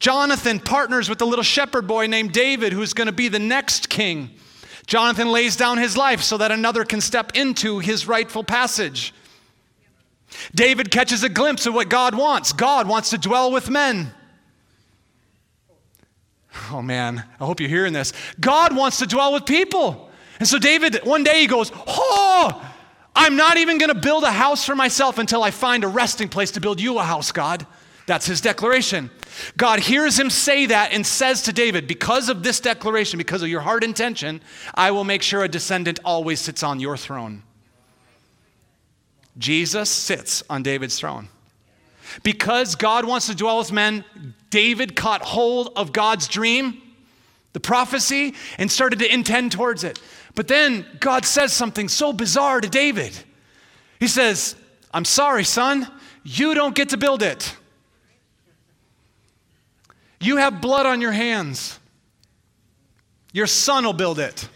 [0.00, 3.88] Jonathan partners with a little shepherd boy named David, who's going to be the next
[3.88, 4.30] king.
[4.86, 9.14] Jonathan lays down his life so that another can step into his rightful passage.
[10.54, 12.52] David catches a glimpse of what God wants.
[12.52, 14.12] God wants to dwell with men.
[16.72, 18.12] Oh man, I hope you're hearing this.
[18.40, 20.10] God wants to dwell with people.
[20.38, 22.66] And so David, one day he goes, Oh,
[23.14, 26.28] I'm not even going to build a house for myself until I find a resting
[26.28, 27.66] place to build you a house, God.
[28.06, 29.10] That's his declaration.
[29.56, 33.48] God hears him say that and says to David, Because of this declaration, because of
[33.48, 34.40] your heart intention,
[34.74, 37.42] I will make sure a descendant always sits on your throne.
[39.38, 41.28] Jesus sits on David's throne.
[42.22, 44.04] Because God wants to dwell with men,
[44.50, 46.82] David caught hold of God's dream,
[47.52, 50.00] the prophecy, and started to intend towards it.
[50.34, 53.16] But then God says something so bizarre to David.
[53.98, 54.56] He says,
[54.92, 55.86] I'm sorry, son,
[56.24, 57.54] you don't get to build it.
[60.20, 61.78] You have blood on your hands.
[63.32, 64.48] Your son will build it.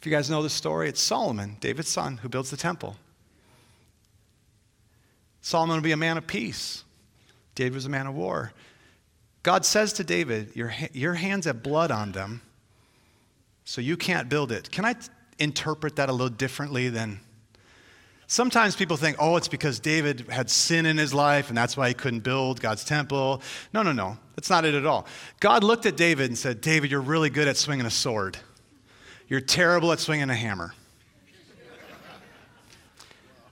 [0.00, 2.96] If you guys know the story, it's Solomon, David's son, who builds the temple.
[5.40, 6.84] Solomon will be a man of peace.
[7.54, 8.52] David was a man of war.
[9.42, 12.40] God says to David, Your, your hands have blood on them
[13.64, 14.70] so you can't build it.
[14.70, 14.94] Can I
[15.38, 17.20] interpret that a little differently than
[18.26, 21.88] Sometimes people think, oh, it's because David had sin in his life and that's why
[21.88, 23.42] he couldn't build God's temple.
[23.72, 24.16] No, no, no.
[24.34, 25.06] That's not it at all.
[25.40, 28.38] God looked at David and said, David, you're really good at swinging a sword.
[29.28, 30.74] You're terrible at swinging a hammer.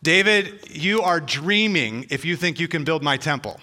[0.02, 3.60] David, you are dreaming if you think you can build my temple.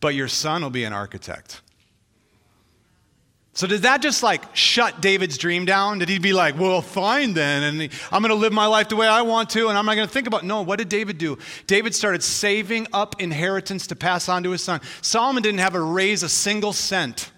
[0.00, 1.60] But your son will be an architect.
[3.56, 5.98] So did that just like shut David's dream down?
[5.98, 8.96] Did he be like, well, fine then, and I'm going to live my life the
[8.96, 10.44] way I want to, and I'm not going to think about?
[10.44, 10.60] No.
[10.60, 11.38] What did David do?
[11.66, 14.82] David started saving up inheritance to pass on to his son.
[15.00, 17.32] Solomon didn't have to raise a single cent.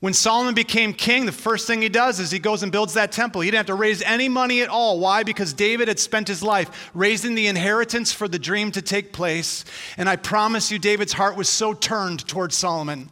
[0.00, 3.12] When Solomon became king, the first thing he does is he goes and builds that
[3.12, 3.42] temple.
[3.42, 4.98] He didn't have to raise any money at all.
[4.98, 5.22] Why?
[5.22, 9.64] Because David had spent his life raising the inheritance for the dream to take place.
[9.96, 13.08] And I promise you, David's heart was so turned towards Solomon.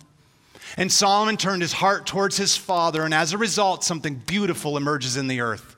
[0.77, 3.05] And Solomon turned his heart towards his father.
[3.05, 5.77] And as a result, something beautiful emerges in the earth.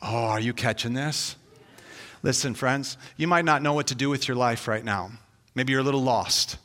[0.00, 1.36] Oh, are you catching this?
[2.22, 5.10] Listen, friends, you might not know what to do with your life right now.
[5.54, 6.56] Maybe you're a little lost.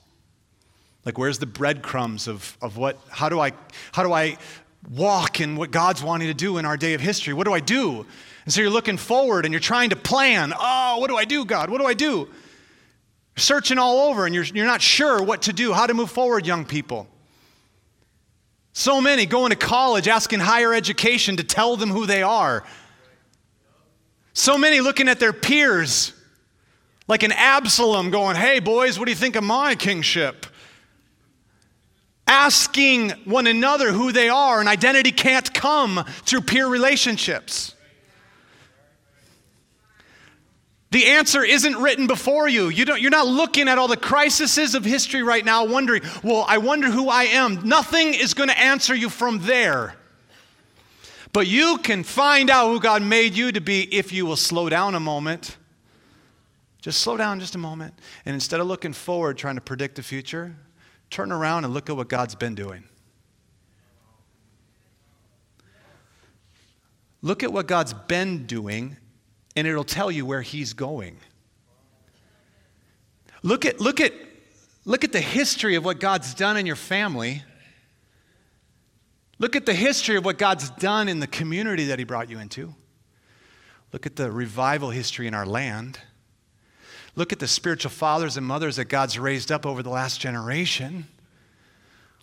[1.05, 3.51] Like, where's the breadcrumbs of, of what, how do, I,
[3.91, 4.37] how do I
[4.89, 7.33] walk in what God's wanting to do in our day of history?
[7.33, 8.05] What do I do?
[8.45, 10.53] And so you're looking forward and you're trying to plan.
[10.57, 11.69] Oh, what do I do, God?
[11.69, 12.29] What do I do?
[13.35, 16.45] Searching all over and you're, you're not sure what to do, how to move forward,
[16.45, 17.07] young people.
[18.73, 22.63] So many going to college asking higher education to tell them who they are.
[24.33, 26.13] So many looking at their peers
[27.07, 30.47] like an Absalom going, Hey, boys, what do you think of my kingship?
[32.27, 37.72] asking one another who they are, and identity can't come through peer relationships.
[40.93, 42.69] The answer isn't written before you.
[42.69, 46.45] you don't, you're not looking at all the crises of history right now, wondering, well,
[46.47, 47.67] I wonder who I am.
[47.67, 49.95] Nothing is going to answer you from there.
[51.31, 54.69] But you can find out who God made you to be if you will slow
[54.69, 55.57] down a moment.
[56.79, 57.95] Just slow down just a moment.
[58.23, 60.55] And instead of looking forward, trying to predict the future,
[61.09, 62.83] turn around and look at what God's been doing.
[67.23, 68.97] Look at what God's been doing,
[69.55, 71.17] and it'll tell you where He's going.
[73.41, 74.13] Look at, look at,
[74.85, 77.43] look at the history of what God's done in your family.
[79.37, 82.39] Look at the history of what God's done in the community that He brought you
[82.39, 82.73] into.
[83.91, 85.99] Look at the revival history in our land.
[87.15, 91.05] Look at the spiritual fathers and mothers that God's raised up over the last generation.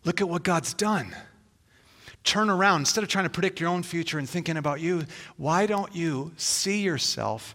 [0.05, 1.14] Look at what God's done.
[2.25, 2.83] Turn around.
[2.83, 5.05] Instead of trying to predict your own future and thinking about you,
[5.37, 7.55] why don't you see yourself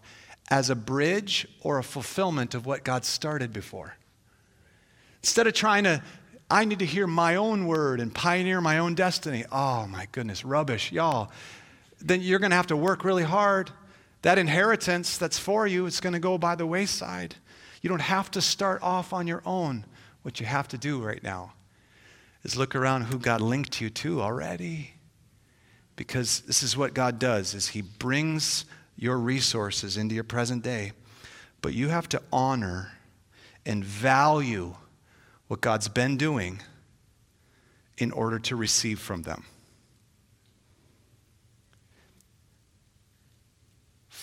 [0.50, 3.96] as a bridge or a fulfillment of what God started before?
[5.22, 6.02] Instead of trying to,
[6.50, 9.44] I need to hear my own word and pioneer my own destiny.
[9.50, 11.30] Oh my goodness, rubbish, y'all.
[12.00, 13.70] Then you're going to have to work really hard
[14.26, 17.36] that inheritance that's for you is going to go by the wayside.
[17.80, 19.84] You don't have to start off on your own.
[20.22, 21.52] What you have to do right now
[22.46, 24.94] is look around who God linked you to already.
[25.96, 28.64] Because this is what God does is he brings
[28.96, 30.92] your resources into your present day.
[31.62, 32.92] But you have to honor
[33.64, 34.74] and value
[35.48, 36.60] what God's been doing
[37.98, 39.44] in order to receive from them.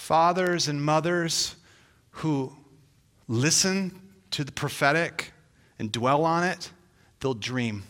[0.03, 1.55] fathers and mothers
[2.11, 2.53] who
[3.29, 3.97] listen
[4.29, 5.31] to the prophetic
[5.79, 6.69] and dwell on it,
[7.21, 7.83] they'll dream.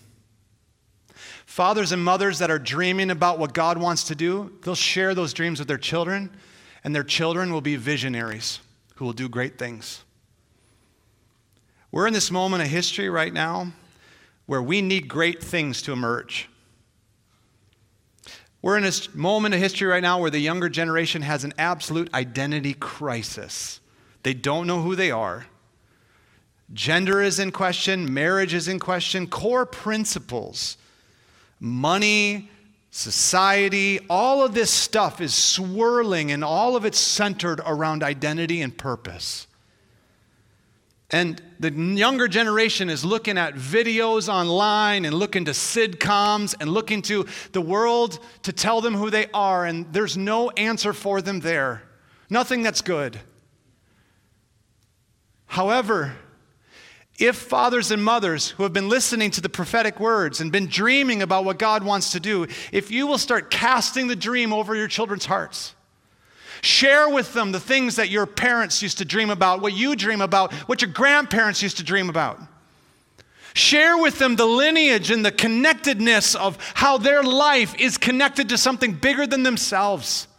[1.53, 5.33] Fathers and mothers that are dreaming about what God wants to do, they'll share those
[5.33, 6.31] dreams with their children,
[6.83, 8.59] and their children will be visionaries
[8.95, 10.03] who will do great things.
[11.91, 13.71] We're in this moment of history right now
[14.47, 16.49] where we need great things to emerge.
[18.63, 22.11] We're in a moment of history right now where the younger generation has an absolute
[22.15, 23.79] identity crisis.
[24.23, 25.45] They don't know who they are.
[26.73, 30.77] Gender is in question, marriage is in question, core principles,
[31.63, 32.49] money,
[32.91, 38.77] society, all of this stuff is swirling and all of it's centered around identity and
[38.77, 39.47] purpose.
[41.09, 47.01] And the younger generation is looking at videos online and looking to sitcoms and looking
[47.03, 51.39] to the world to tell them who they are, and there's no answer for them
[51.39, 51.83] there.
[52.29, 53.19] Nothing that's good.
[55.45, 56.15] However,
[57.19, 61.21] if fathers and mothers who have been listening to the prophetic words and been dreaming
[61.21, 64.87] about what God wants to do, if you will start casting the dream over your
[64.87, 65.75] children's hearts,
[66.63, 70.21] Share with them the things that your parents used to dream about, what you dream
[70.21, 72.39] about, what your grandparents used to dream about.
[73.53, 78.57] Share with them the lineage and the connectedness of how their life is connected to
[78.57, 80.29] something bigger than themselves.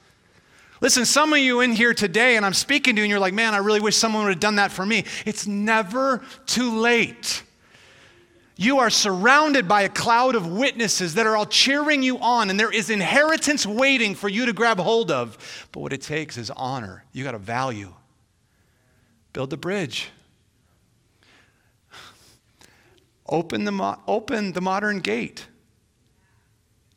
[0.84, 3.32] Listen, some of you in here today, and I'm speaking to you, and you're like,
[3.32, 5.06] man, I really wish someone would have done that for me.
[5.24, 7.42] It's never too late.
[8.58, 12.60] You are surrounded by a cloud of witnesses that are all cheering you on, and
[12.60, 15.38] there is inheritance waiting for you to grab hold of.
[15.72, 17.02] But what it takes is honor.
[17.14, 17.94] You got a value.
[19.32, 20.10] Build the bridge.
[23.26, 25.46] Open the, mo- open the modern gate.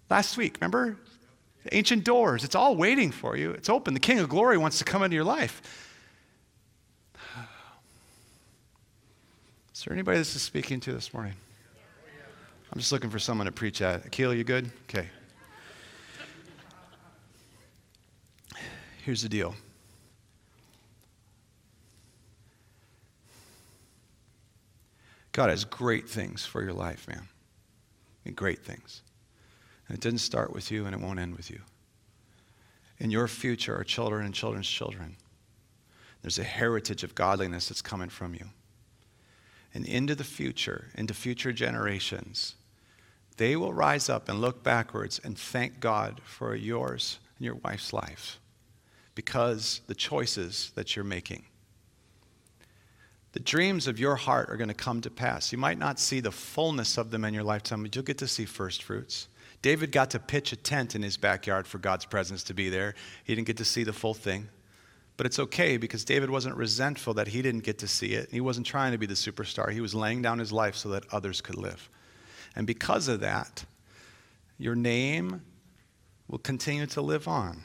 [0.10, 0.98] Last week, remember?
[1.72, 2.44] Ancient doors.
[2.44, 3.52] It's all waiting for you.
[3.52, 3.94] It's open.
[3.94, 5.62] The King of Glory wants to come into your life.
[9.74, 11.34] Is there anybody this is speaking to this morning?
[12.72, 14.06] I'm just looking for someone to preach at.
[14.06, 14.70] Akil, you good?
[14.90, 15.08] Okay.
[19.04, 19.56] Here's the deal.
[25.32, 27.28] God has great things for your life, man.
[28.26, 29.04] Mean, great things.
[29.90, 31.62] It didn't start with you and it won't end with you.
[33.00, 35.16] In your future are children and children's children.
[36.22, 38.48] There's a heritage of godliness that's coming from you.
[39.74, 42.56] And into the future, into future generations,
[43.38, 47.94] they will rise up and look backwards and thank God for yours and your wife's
[47.94, 48.40] life
[49.14, 51.46] because the choices that you're making.
[53.34, 55.52] The dreams of your heart are going to come to pass.
[55.52, 58.28] You might not see the fullness of them in your lifetime, but you'll get to
[58.28, 59.28] see first fruits.
[59.62, 62.96] David got to pitch a tent in his backyard for God's presence to be there.
[63.24, 64.50] He didn't get to see the full thing.
[65.18, 68.30] But it's okay because David wasn't resentful that he didn't get to see it.
[68.32, 69.72] He wasn't trying to be the superstar.
[69.72, 71.90] He was laying down his life so that others could live.
[72.56, 73.66] And because of that,
[74.60, 75.42] your name
[76.28, 77.64] will continue to live on.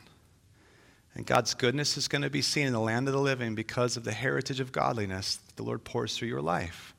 [1.15, 3.99] And God's goodness is going to be seen in the land of the living because
[3.99, 6.95] of the heritage of godliness that the Lord pours through your life.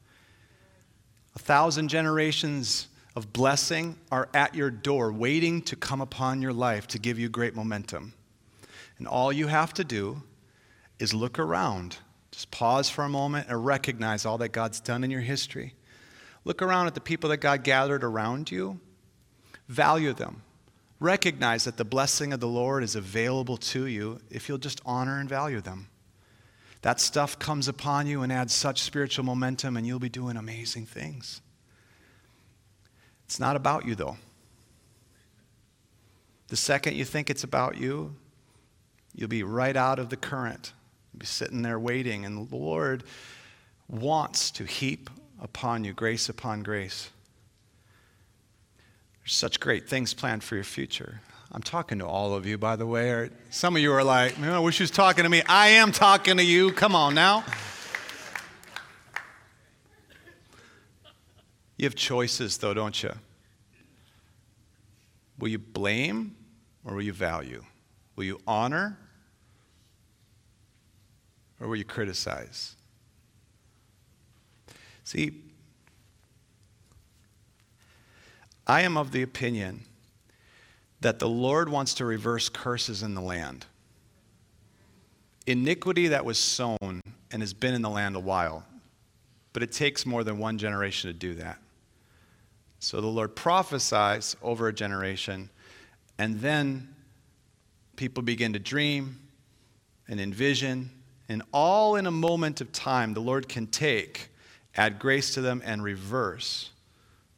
[1.36, 6.88] A thousand generations of blessing are at your door, waiting to come upon your life
[6.88, 8.14] to give you great momentum.
[8.97, 10.24] And all you have to do
[10.99, 11.97] is look around.
[12.32, 15.76] Just pause for a moment and recognize all that God's done in your history.
[16.45, 18.80] Look around at the people that God gathered around you,
[19.68, 20.41] value them.
[20.99, 25.20] Recognize that the blessing of the Lord is available to you if you'll just honor
[25.20, 25.89] and value them.
[26.82, 30.86] That stuff comes upon you and adds such spiritual momentum, and you'll be doing amazing
[30.86, 31.41] things.
[33.34, 34.18] It's not about you, though.
[36.50, 38.14] The second you think it's about you,
[39.16, 40.72] you'll be right out of the current.
[41.12, 43.04] You'll be sitting there waiting, and the Lord
[43.90, 45.10] wants to heap
[45.42, 47.10] upon you grace upon grace.
[49.24, 51.22] There's such great things planned for your future.
[51.52, 53.32] I'm talking to all of you, by the way.
[53.50, 55.42] Some of you are like, man, I wish he was talking to me.
[55.48, 56.72] I am talking to you.
[56.72, 57.44] Come on now.
[61.78, 63.11] You have choices, though, don't you?
[65.39, 66.36] Will you blame
[66.86, 67.63] or will you value?
[68.15, 68.97] Will you honor
[71.59, 72.76] or will you criticize?
[75.03, 75.41] See,
[78.65, 79.84] I am of the opinion
[81.01, 83.65] that the Lord wants to reverse curses in the land.
[85.45, 87.01] Iniquity that was sown
[87.32, 88.63] and has been in the land a while,
[89.51, 91.59] but it takes more than one generation to do that.
[92.84, 95.50] So the Lord prophesies over a generation,
[96.18, 96.94] and then
[97.96, 99.22] people begin to dream
[100.10, 100.90] and envision,
[101.30, 104.28] and all in a moment of time, the Lord can take,
[104.76, 106.72] add grace to them, and reverse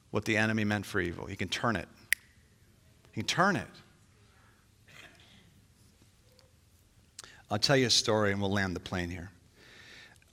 [0.10, 1.28] what the enemy meant for evil.
[1.28, 1.88] He can turn it.
[3.12, 3.68] He can turn it.
[7.52, 9.30] I'll tell you a story and we'll land the plane here.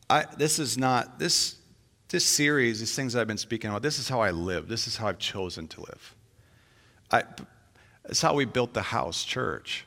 [0.09, 1.57] I, this is not, this,
[2.13, 4.69] this series, these things I've been speaking about, this is how I live.
[4.69, 6.15] This is how I've chosen to live.
[7.11, 7.25] I,
[8.05, 9.87] it's how we built the house church.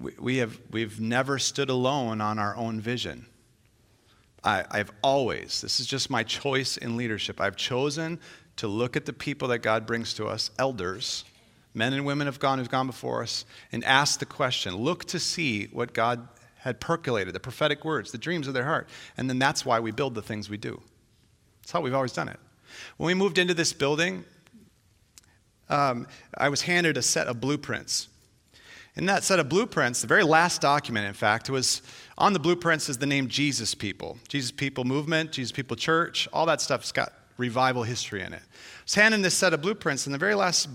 [0.00, 3.26] We, we have, we've never stood alone on our own vision.
[4.42, 7.40] I, I've always, this is just my choice in leadership.
[7.40, 8.20] I've chosen
[8.56, 11.24] to look at the people that God brings to us, elders,
[11.74, 14.76] men and women have gone who've gone before us, and ask the question.
[14.76, 16.28] Look to see what God
[16.66, 18.88] had percolated, the prophetic words, the dreams of their heart.
[19.16, 20.82] And then that's why we build the things we do.
[21.62, 22.40] That's how we've always done it.
[22.96, 24.24] When we moved into this building,
[25.68, 28.08] um, I was handed a set of blueprints.
[28.96, 31.82] In that set of blueprints, the very last document, in fact, was
[32.18, 34.18] on the blueprints is the name Jesus People.
[34.26, 38.42] Jesus People Movement, Jesus People Church, all that stuff's got revival history in it.
[38.42, 40.68] I was handing this set of blueprints, and the very last,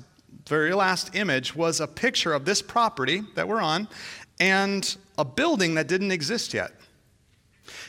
[0.48, 3.90] very last image was a picture of this property that we're on
[4.42, 6.72] and a building that didn't exist yet.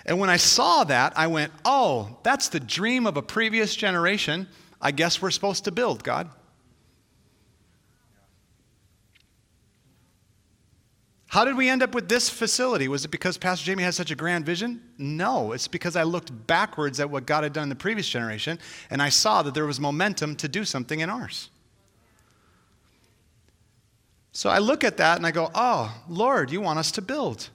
[0.06, 4.48] And when I saw that, I went, oh, that's the dream of a previous generation.
[4.80, 6.28] I guess we're supposed to build, God.
[11.32, 12.88] How did we end up with this facility?
[12.88, 14.82] Was it because Pastor Jamey had such a grand vision?
[14.98, 18.58] No, it's because I looked backwards at what God had done in the previous generation
[18.90, 21.48] and I saw that there was momentum to do something in ours.
[24.32, 27.50] So I look at that and I go, oh, Lord, you want us to build.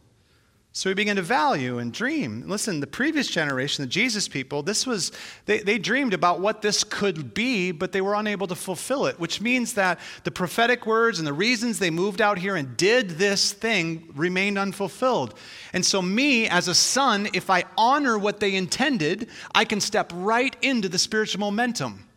[0.77, 2.43] So we begin to value and dream.
[2.45, 5.11] Listen, the previous generation, the Jesus people, this was,
[5.47, 9.19] they, they dreamed about what this could be, but they were unable to fulfill it,
[9.19, 13.09] which means that the prophetic words and the reasons they moved out here and did
[13.09, 15.33] this thing remained unfulfilled.
[15.73, 20.11] And so, me as a son, if I honor what they intended, I can step
[20.13, 22.07] right into the spiritual momentum.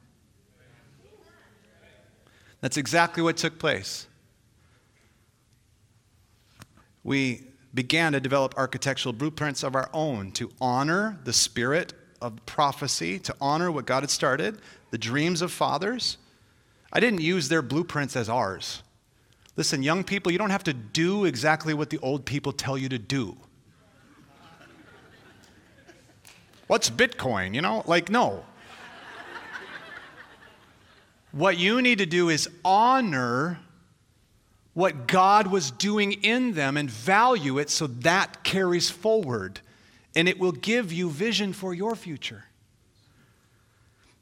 [2.61, 4.07] That's exactly what took place.
[7.03, 13.19] We began to develop architectural blueprints of our own to honor the spirit of prophecy,
[13.21, 16.19] to honor what God had started, the dreams of fathers.
[16.93, 18.83] I didn't use their blueprints as ours.
[19.57, 22.89] Listen, young people, you don't have to do exactly what the old people tell you
[22.89, 23.37] to do.
[26.67, 27.55] What's Bitcoin?
[27.55, 28.45] You know, like, no.
[31.33, 33.59] what you need to do is honor
[34.75, 39.61] what God was doing in them and value it so that carries forward
[40.15, 42.45] and it will give you vision for your future.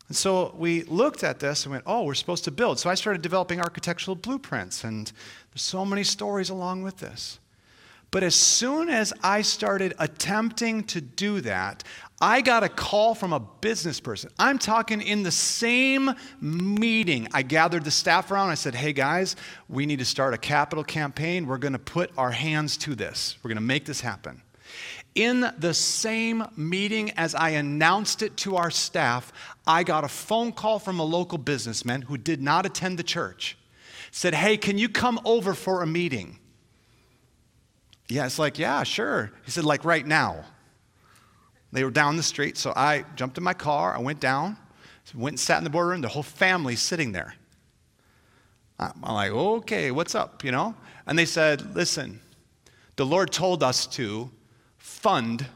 [0.08, 2.78] And so we looked at this and went, oh, we're supposed to build.
[2.78, 5.12] So I started developing architectural blueprints, and
[5.52, 7.38] there's so many stories along with this.
[8.10, 11.84] But as soon as I started attempting to do that,
[12.20, 14.30] I got a call from a business person.
[14.38, 17.28] I'm talking in the same meeting.
[17.32, 18.48] I gathered the staff around.
[18.48, 19.36] I said, hey guys,
[19.68, 21.46] we need to start a capital campaign.
[21.46, 24.42] We're going to put our hands to this, we're going to make this happen.
[25.14, 29.32] In the same meeting as I announced it to our staff,
[29.66, 33.56] I got a phone call from a local businessman who did not attend the church.
[34.10, 36.38] Said, Hey, can you come over for a meeting?
[38.08, 39.32] Yeah, it's like, Yeah, sure.
[39.44, 40.44] He said, Like right now.
[41.72, 43.94] They were down the street, so I jumped in my car.
[43.94, 44.56] I went down,
[45.14, 46.00] went and sat in the boardroom.
[46.00, 47.34] The whole family sitting there.
[48.78, 50.74] I'm like, okay, what's up, you know?
[51.06, 52.20] And they said, listen,
[52.96, 54.30] the Lord told us to
[54.76, 55.46] fund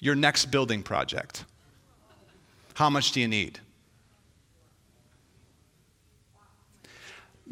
[0.00, 1.44] your next building project.
[2.74, 3.58] How much do you need?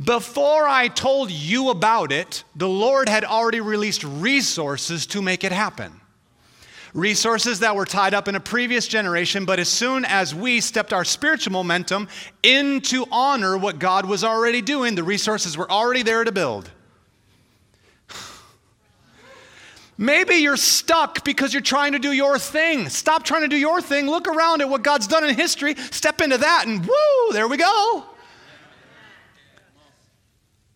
[0.03, 5.53] Before I told you about it, the Lord had already released resources to make it
[5.53, 6.01] happen.
[6.95, 10.93] Resources that were tied up in a previous generation, but as soon as we stepped
[10.93, 12.09] our spiritual momentum
[12.43, 16.71] into honor what God was already doing, the resources were already there to build.
[19.99, 22.89] Maybe you're stuck because you're trying to do your thing.
[22.89, 24.07] Stop trying to do your thing.
[24.09, 25.77] Look around at what God's done in history.
[25.77, 28.05] Step into that, and woo, there we go.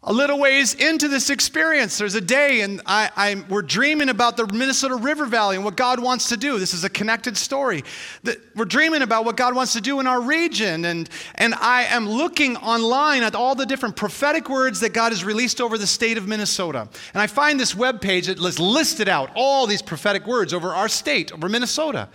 [0.04, 4.36] A little ways into this experience, there's a day, and I, I, we're dreaming about
[4.36, 6.60] the Minnesota River Valley and what God wants to do.
[6.60, 7.82] This is a connected story.
[8.22, 11.86] That we're dreaming about what God wants to do in our region, and, and I
[11.86, 15.86] am looking online at all the different prophetic words that God has released over the
[15.86, 16.88] state of Minnesota.
[17.12, 20.88] And I find this web page that listed out all these prophetic words over our
[20.88, 22.08] state, over Minnesota.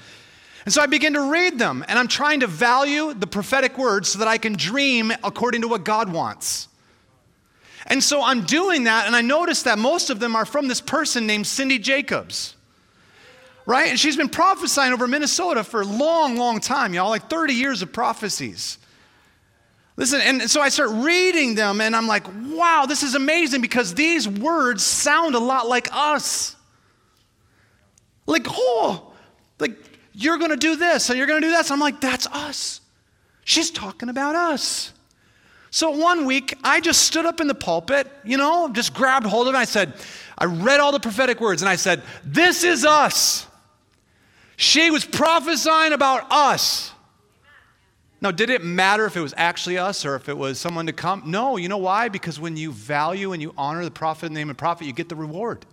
[0.63, 4.07] And so I begin to read them, and I'm trying to value the prophetic words
[4.07, 6.69] so that I can dream according to what God wants.
[7.87, 10.81] And so I'm doing that, and I notice that most of them are from this
[10.81, 12.55] person named Cindy Jacobs.
[13.65, 13.89] Right?
[13.89, 17.81] And she's been prophesying over Minnesota for a long, long time, y'all, like 30 years
[17.81, 18.77] of prophecies.
[19.95, 23.93] Listen, and so I start reading them, and I'm like, wow, this is amazing because
[23.93, 26.55] these words sound a lot like us.
[28.25, 29.13] Like, oh,
[29.59, 29.77] like
[30.13, 31.71] you're gonna do this and you're gonna do this.
[31.71, 32.81] I'm like, that's us.
[33.43, 34.93] She's talking about us.
[35.73, 39.47] So one week, I just stood up in the pulpit, you know, just grabbed hold
[39.47, 39.57] of it.
[39.57, 39.93] I said,
[40.37, 43.47] I read all the prophetic words and I said, This is us.
[44.55, 46.91] She was prophesying about us.
[48.21, 50.93] Now, did it matter if it was actually us or if it was someone to
[50.93, 51.23] come?
[51.25, 52.07] No, you know why?
[52.07, 54.93] Because when you value and you honor the prophet in the name of prophet, you
[54.93, 55.65] get the reward.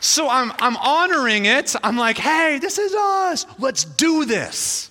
[0.00, 1.76] So I'm, I'm honoring it.
[1.84, 3.46] I'm like, hey, this is us.
[3.60, 4.90] Let's do this.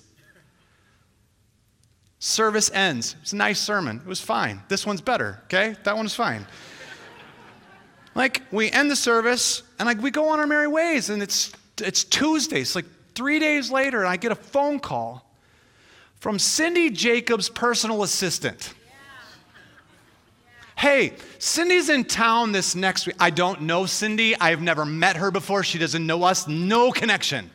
[2.28, 3.16] Service ends.
[3.22, 4.02] It's a nice sermon.
[4.04, 4.60] It was fine.
[4.68, 5.74] This one's better, okay?
[5.84, 6.46] That one's fine.
[8.14, 11.52] like, we end the service and like we go on our merry ways, and it's
[11.80, 12.60] it's Tuesday.
[12.60, 15.26] It's like three days later, and I get a phone call
[16.20, 18.74] from Cindy Jacobs' personal assistant.
[20.76, 23.16] Hey, Cindy's in town this next week.
[23.18, 24.38] I don't know Cindy.
[24.38, 25.64] I've never met her before.
[25.64, 26.46] She doesn't know us.
[26.46, 27.50] No connection.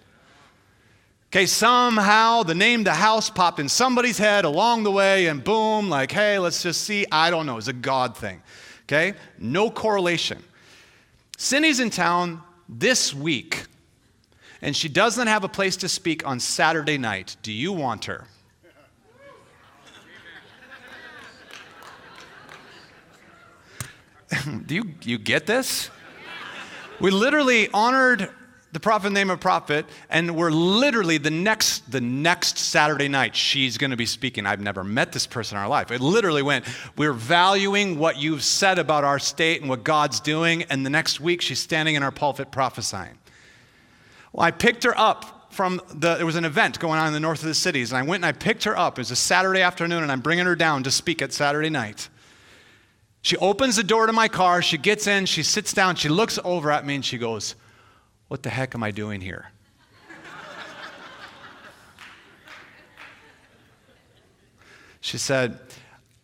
[1.34, 5.89] Okay, somehow the name the house popped in somebody's head along the way, and boom,
[5.89, 7.07] like, hey, let's just see.
[7.11, 7.57] I don't know.
[7.57, 8.39] It's a God thing.
[8.84, 10.43] Okay, no correlation.
[11.36, 13.65] Cindy's in town this week,
[14.61, 17.36] and she doesn't have a place to speak on Saturday night.
[17.41, 18.27] Do you want her?
[24.67, 25.89] Do you, you get this?
[26.99, 28.29] We literally honored
[28.74, 33.78] the prophet name of prophet, and we're literally the next the next Saturday night she's
[33.78, 34.47] going to be speaking.
[34.47, 35.91] I've never met this person in our life.
[35.91, 36.65] It literally went.
[36.97, 41.21] We're valuing what you've said about our state and what God's doing, and the next
[41.21, 43.19] week she's standing in our pulpit prophesying.
[44.34, 47.19] Well, I picked her up from the, there was an event going on in the
[47.19, 48.97] north of the cities, and I went and I picked her up.
[48.97, 52.09] It was a Saturday afternoon, and I'm bringing her down to speak at Saturday night.
[53.21, 56.39] She opens the door to my car, she gets in, she sits down, she looks
[56.43, 57.55] over at me, and she goes,
[58.28, 59.51] What the heck am I doing here?
[65.01, 65.59] she said,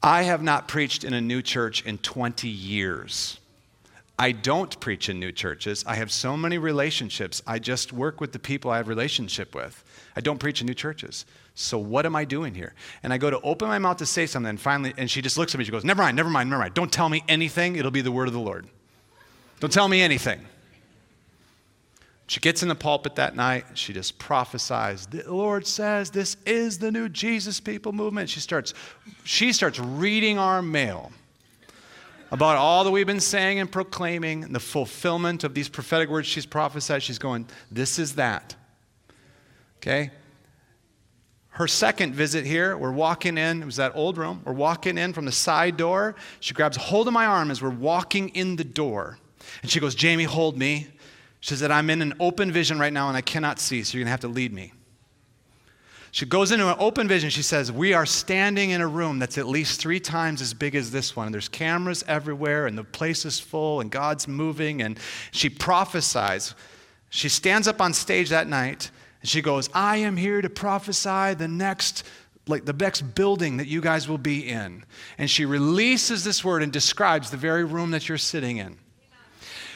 [0.01, 3.39] I have not preached in a new church in 20 years.
[4.17, 5.85] I don't preach in new churches.
[5.87, 7.41] I have so many relationships.
[7.47, 9.81] I just work with the people I have relationship with.
[10.15, 11.25] I don't preach in new churches.
[11.55, 12.73] So what am I doing here?
[13.01, 15.37] And I go to open my mouth to say something, and finally, and she just
[15.37, 15.63] looks at me.
[15.63, 16.73] She goes, "Never mind, never mind, never mind.
[16.73, 17.77] Don't tell me anything.
[17.77, 18.67] It'll be the word of the Lord.
[19.61, 20.45] Don't tell me anything."
[22.29, 23.65] She gets in the pulpit that night.
[23.73, 25.07] She just prophesies.
[25.07, 28.29] The Lord says this is the new Jesus people movement.
[28.29, 28.75] She starts,
[29.23, 31.11] she starts reading our mail
[32.29, 36.27] about all that we've been saying and proclaiming, and the fulfillment of these prophetic words
[36.27, 37.01] she's prophesied.
[37.01, 38.55] She's going, This is that.
[39.77, 40.11] Okay?
[41.49, 44.43] Her second visit here, we're walking in, it was that old room.
[44.45, 46.13] We're walking in from the side door.
[46.41, 49.17] She grabs hold of my arm as we're walking in the door.
[49.63, 50.89] And she goes, Jamey, hold me.
[51.39, 54.01] She said, I'm in an open vision right now and I cannot see, so you're
[54.01, 54.73] going to have to lead me.
[56.11, 57.29] She goes into an open vision.
[57.29, 60.75] She says, We are standing in a room that's at least three times as big
[60.75, 61.27] as this one.
[61.27, 64.81] And there's cameras everywhere, and the place is full, and God's moving.
[64.81, 64.97] And
[65.31, 66.55] she prophesies.
[67.11, 68.89] She stands up on stage that night,
[69.21, 72.03] and she goes, I am here to prophesy the next
[72.47, 74.83] like the next building that you guys will be in.
[75.19, 78.79] And she releases this word and describes the very room that you're sitting in.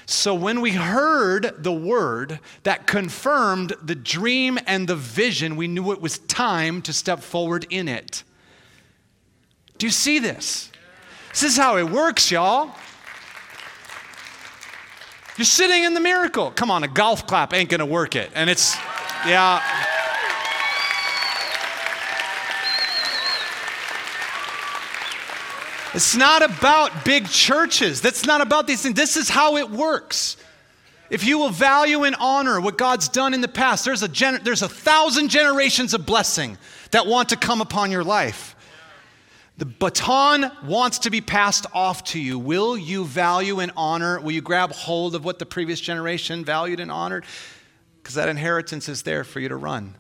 [0.06, 5.92] So when we heard the word that confirmed the dream and the vision, we knew
[5.92, 8.24] it was time to step forward in it.
[9.78, 10.72] Do you see this?
[11.30, 12.72] This is how it works, y'all.
[15.38, 16.52] You're sitting in the miracle.
[16.52, 18.30] Come on, a golf clap ain't gonna work it.
[18.36, 18.76] And it's,
[19.26, 19.62] yeah.
[25.94, 28.02] It's not about big churches.
[28.02, 28.96] That's not about these things.
[28.96, 30.38] This is how it works.
[31.10, 34.44] If you will value and honor what God's done in the past, there's a, gener-
[34.44, 36.58] there's a thousand generations of blessing
[36.92, 38.56] that want to come upon your life.
[39.60, 42.40] The baton wants to be passed off to you.
[42.40, 44.20] Will you value and honor?
[44.20, 47.26] Will you grab hold of what the previous generation valued and honored?
[48.02, 49.94] Because that inheritance is there for you to run.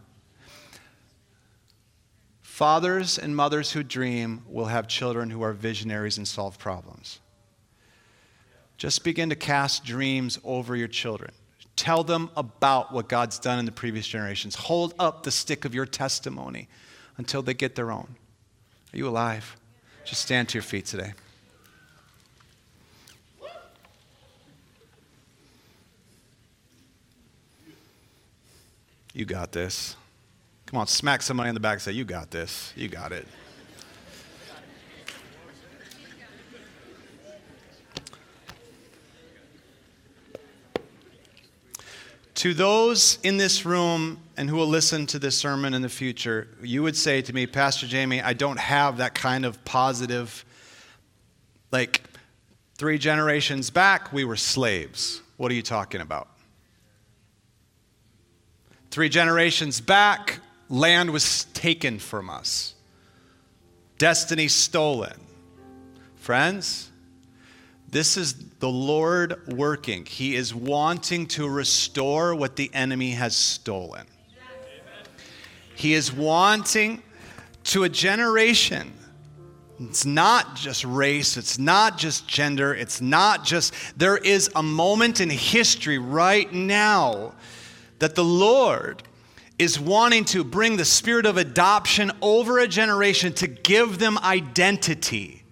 [2.54, 7.20] Fathers and mothers who dream will have children who are visionaries and solve problems.
[8.78, 11.32] Just begin to cast dreams over your children.
[11.76, 14.54] Tell them about what God's done in the previous generations.
[14.54, 16.70] Hold up the stick of your testimony
[17.18, 18.18] until they get their own.
[18.93, 19.58] Are you alive?
[20.06, 21.14] Just stand to your feet today.
[29.12, 29.95] You got this.
[30.74, 32.74] Come on, smack somebody in the back and say, You got this.
[32.76, 33.28] You got it.
[42.34, 46.47] To those in this room and who will listen to this sermon in the future,
[46.63, 50.43] you would say to me, Pastor Jamey, I don't have that kind of positive,
[51.71, 52.01] like
[52.80, 55.21] three generations back, we were slaves.
[55.38, 56.30] What are you talking about?
[58.89, 60.39] Three generations back,
[60.70, 62.74] Land was taken from us,
[63.97, 65.20] destiny stolen.
[66.16, 66.89] Friends,
[67.89, 70.05] this is the Lord working.
[70.05, 74.07] He is wanting to restore what the enemy has stolen.
[75.76, 77.03] He is wanting
[77.66, 78.93] to a generation.
[79.80, 85.20] It's not just race, it's not just gender, it's not just, there is a moment
[85.20, 87.34] in history right now
[87.99, 89.03] that the Lord
[89.60, 95.43] is wanting to bring the spirit of adoption over a generation to give them identity.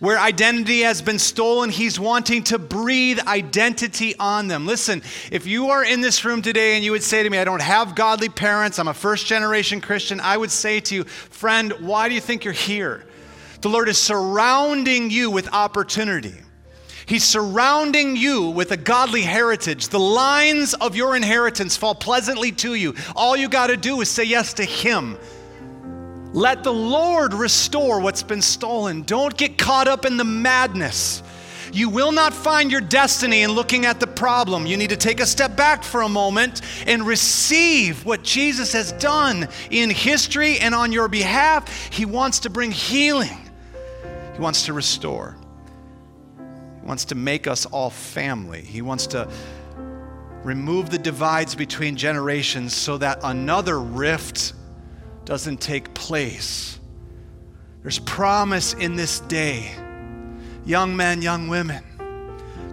[0.00, 4.66] Where identity has been stolen, he's wanting to breathe identity on them.
[4.66, 7.44] Listen, if you are in this room today and you would say to me, I
[7.44, 11.72] don't have godly parents, I'm a first generation Christian, I would say to you, friend,
[11.80, 13.06] why do you think you're here?
[13.60, 16.34] The Lord is surrounding you with opportunity.
[17.10, 19.88] He's surrounding you with a godly heritage.
[19.88, 22.94] The lines of your inheritance fall pleasantly to you.
[23.16, 25.18] All you got to do is say yes to Him.
[26.32, 29.02] Let the Lord restore what's been stolen.
[29.02, 31.24] Don't get caught up in the madness.
[31.72, 34.64] You will not find your destiny in looking at the problem.
[34.64, 38.92] You need to take a step back for a moment and receive what Jesus has
[38.92, 41.92] done in history and on your behalf.
[41.92, 43.50] He wants to bring healing,
[44.32, 45.36] He wants to restore
[46.82, 48.62] wants to make us all family.
[48.62, 49.28] He wants to
[50.42, 54.54] Remove the divides between generations so that another rift
[55.26, 56.80] doesn't take place.
[57.82, 59.70] There's promise in this day.
[60.64, 61.84] Young men, young women,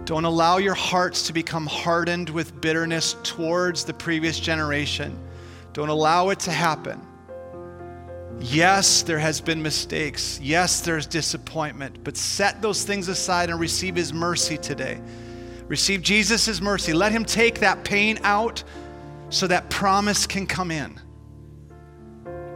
[0.06, 5.18] don't allow your hearts to become hardened with bitterness towards the previous generation.
[5.74, 7.06] Don't allow it to happen.
[8.40, 10.38] Yes, there has been mistakes.
[10.40, 15.00] Yes, there's disappointment, but set those things aside and receive his mercy today.
[15.66, 16.92] Receive Jesus' mercy.
[16.92, 18.62] Let him take that pain out
[19.30, 20.98] so that promise can come in.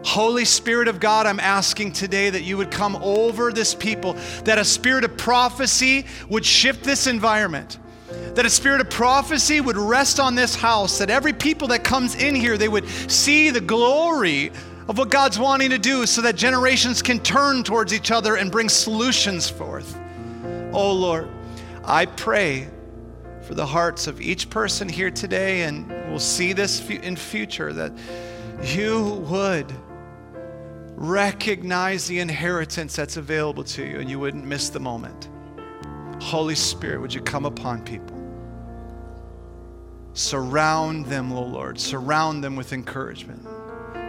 [0.05, 4.15] Holy Spirit of God, I'm asking today that you would come over this people,
[4.45, 7.79] that a spirit of prophecy would shift this environment,
[8.35, 12.15] that a spirit of prophecy would rest on this house, that every people that comes
[12.17, 14.51] in here, they would see the glory
[14.89, 18.51] of what God's wanting to do so that generations can turn towards each other and
[18.51, 19.99] bring solutions forth.
[20.73, 21.29] Oh Lord,
[21.85, 22.69] I pray
[23.43, 27.93] for the hearts of each person here today, and we'll see this in future, that
[28.63, 29.73] you would
[30.95, 35.29] recognize the inheritance that's available to you and you wouldn't miss the moment.
[36.21, 38.17] Holy Spirit, would you come upon people?
[40.15, 41.81] Surround them, O Lord.
[41.81, 43.45] Surround them with encouragement.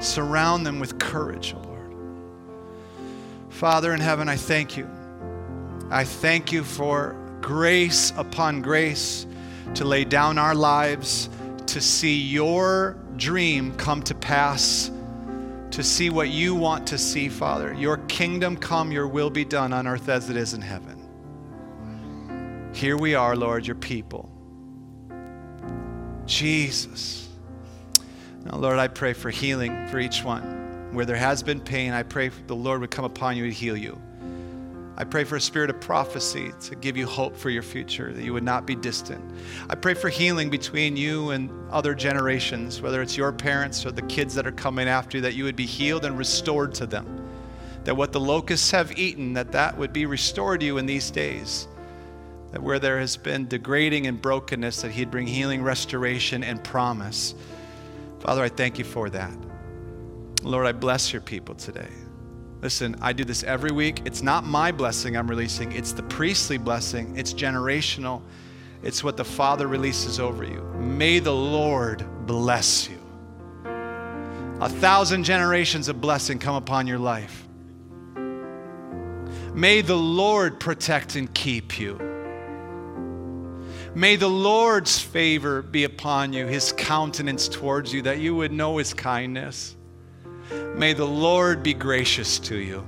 [0.04, 1.96] Surround them with courage, O Lord.
[3.50, 4.90] Father in heaven, I thank you.
[5.90, 9.26] I thank you for grace upon grace
[9.76, 11.30] to lay down our lives,
[11.68, 14.92] to see your dream come to pass,
[15.72, 17.74] to see what you want to see, Father.
[17.74, 21.00] Your kingdom come, your will be done on earth as it is in heaven.
[22.74, 24.30] Here we are, Lord, your people.
[26.26, 27.30] Jesus.
[28.46, 30.92] Now, Lord, I pray for healing for each one.
[30.94, 33.78] Where there has been pain, I pray the Lord would come upon you and heal
[33.78, 34.00] you.
[34.96, 38.24] I pray for a spirit of prophecy to give you hope for your future, that
[38.24, 39.24] you would not be distant.
[39.68, 44.04] I pray for healing between you and other generations, whether it's your parents or the
[44.04, 47.28] kids that are coming after you, that you would be healed and restored to them.
[47.86, 51.10] That what the locusts have eaten, that that would be restored to you in these
[51.10, 51.68] days.
[52.52, 57.34] That where there has been degrading and brokenness, that He'd bring healing, restoration, and promise.
[58.24, 59.36] Father, I thank you for that.
[60.44, 61.90] Lord, I bless your people today.
[62.62, 64.02] Listen, I do this every week.
[64.06, 67.18] It's not my blessing I'm releasing, it's the priestly blessing.
[67.18, 68.22] It's generational,
[68.82, 70.62] it's what the Father releases over you.
[70.80, 72.98] May the Lord bless you.
[74.62, 77.46] A thousand generations of blessing come upon your life.
[79.54, 82.13] May the Lord protect and keep you.
[83.96, 88.78] May the Lord's favor be upon you, his countenance towards you, that you would know
[88.78, 89.76] his kindness.
[90.76, 92.84] May the Lord be gracious to you.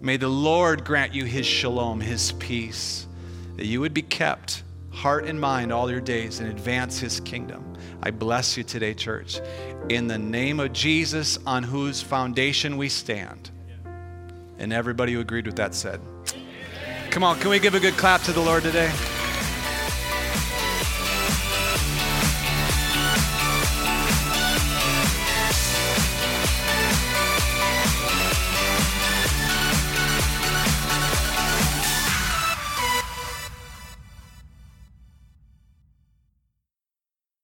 [0.00, 3.06] May the Lord grant you his shalom, his peace,
[3.56, 7.76] that you would be kept, heart and mind, all your days and advance his kingdom.
[8.02, 9.40] I bless you today, church,
[9.90, 13.50] in the name of Jesus, on whose foundation we stand.
[14.58, 16.00] And everybody who agreed with that said,
[17.10, 18.90] Come on, can we give a good clap to the Lord today?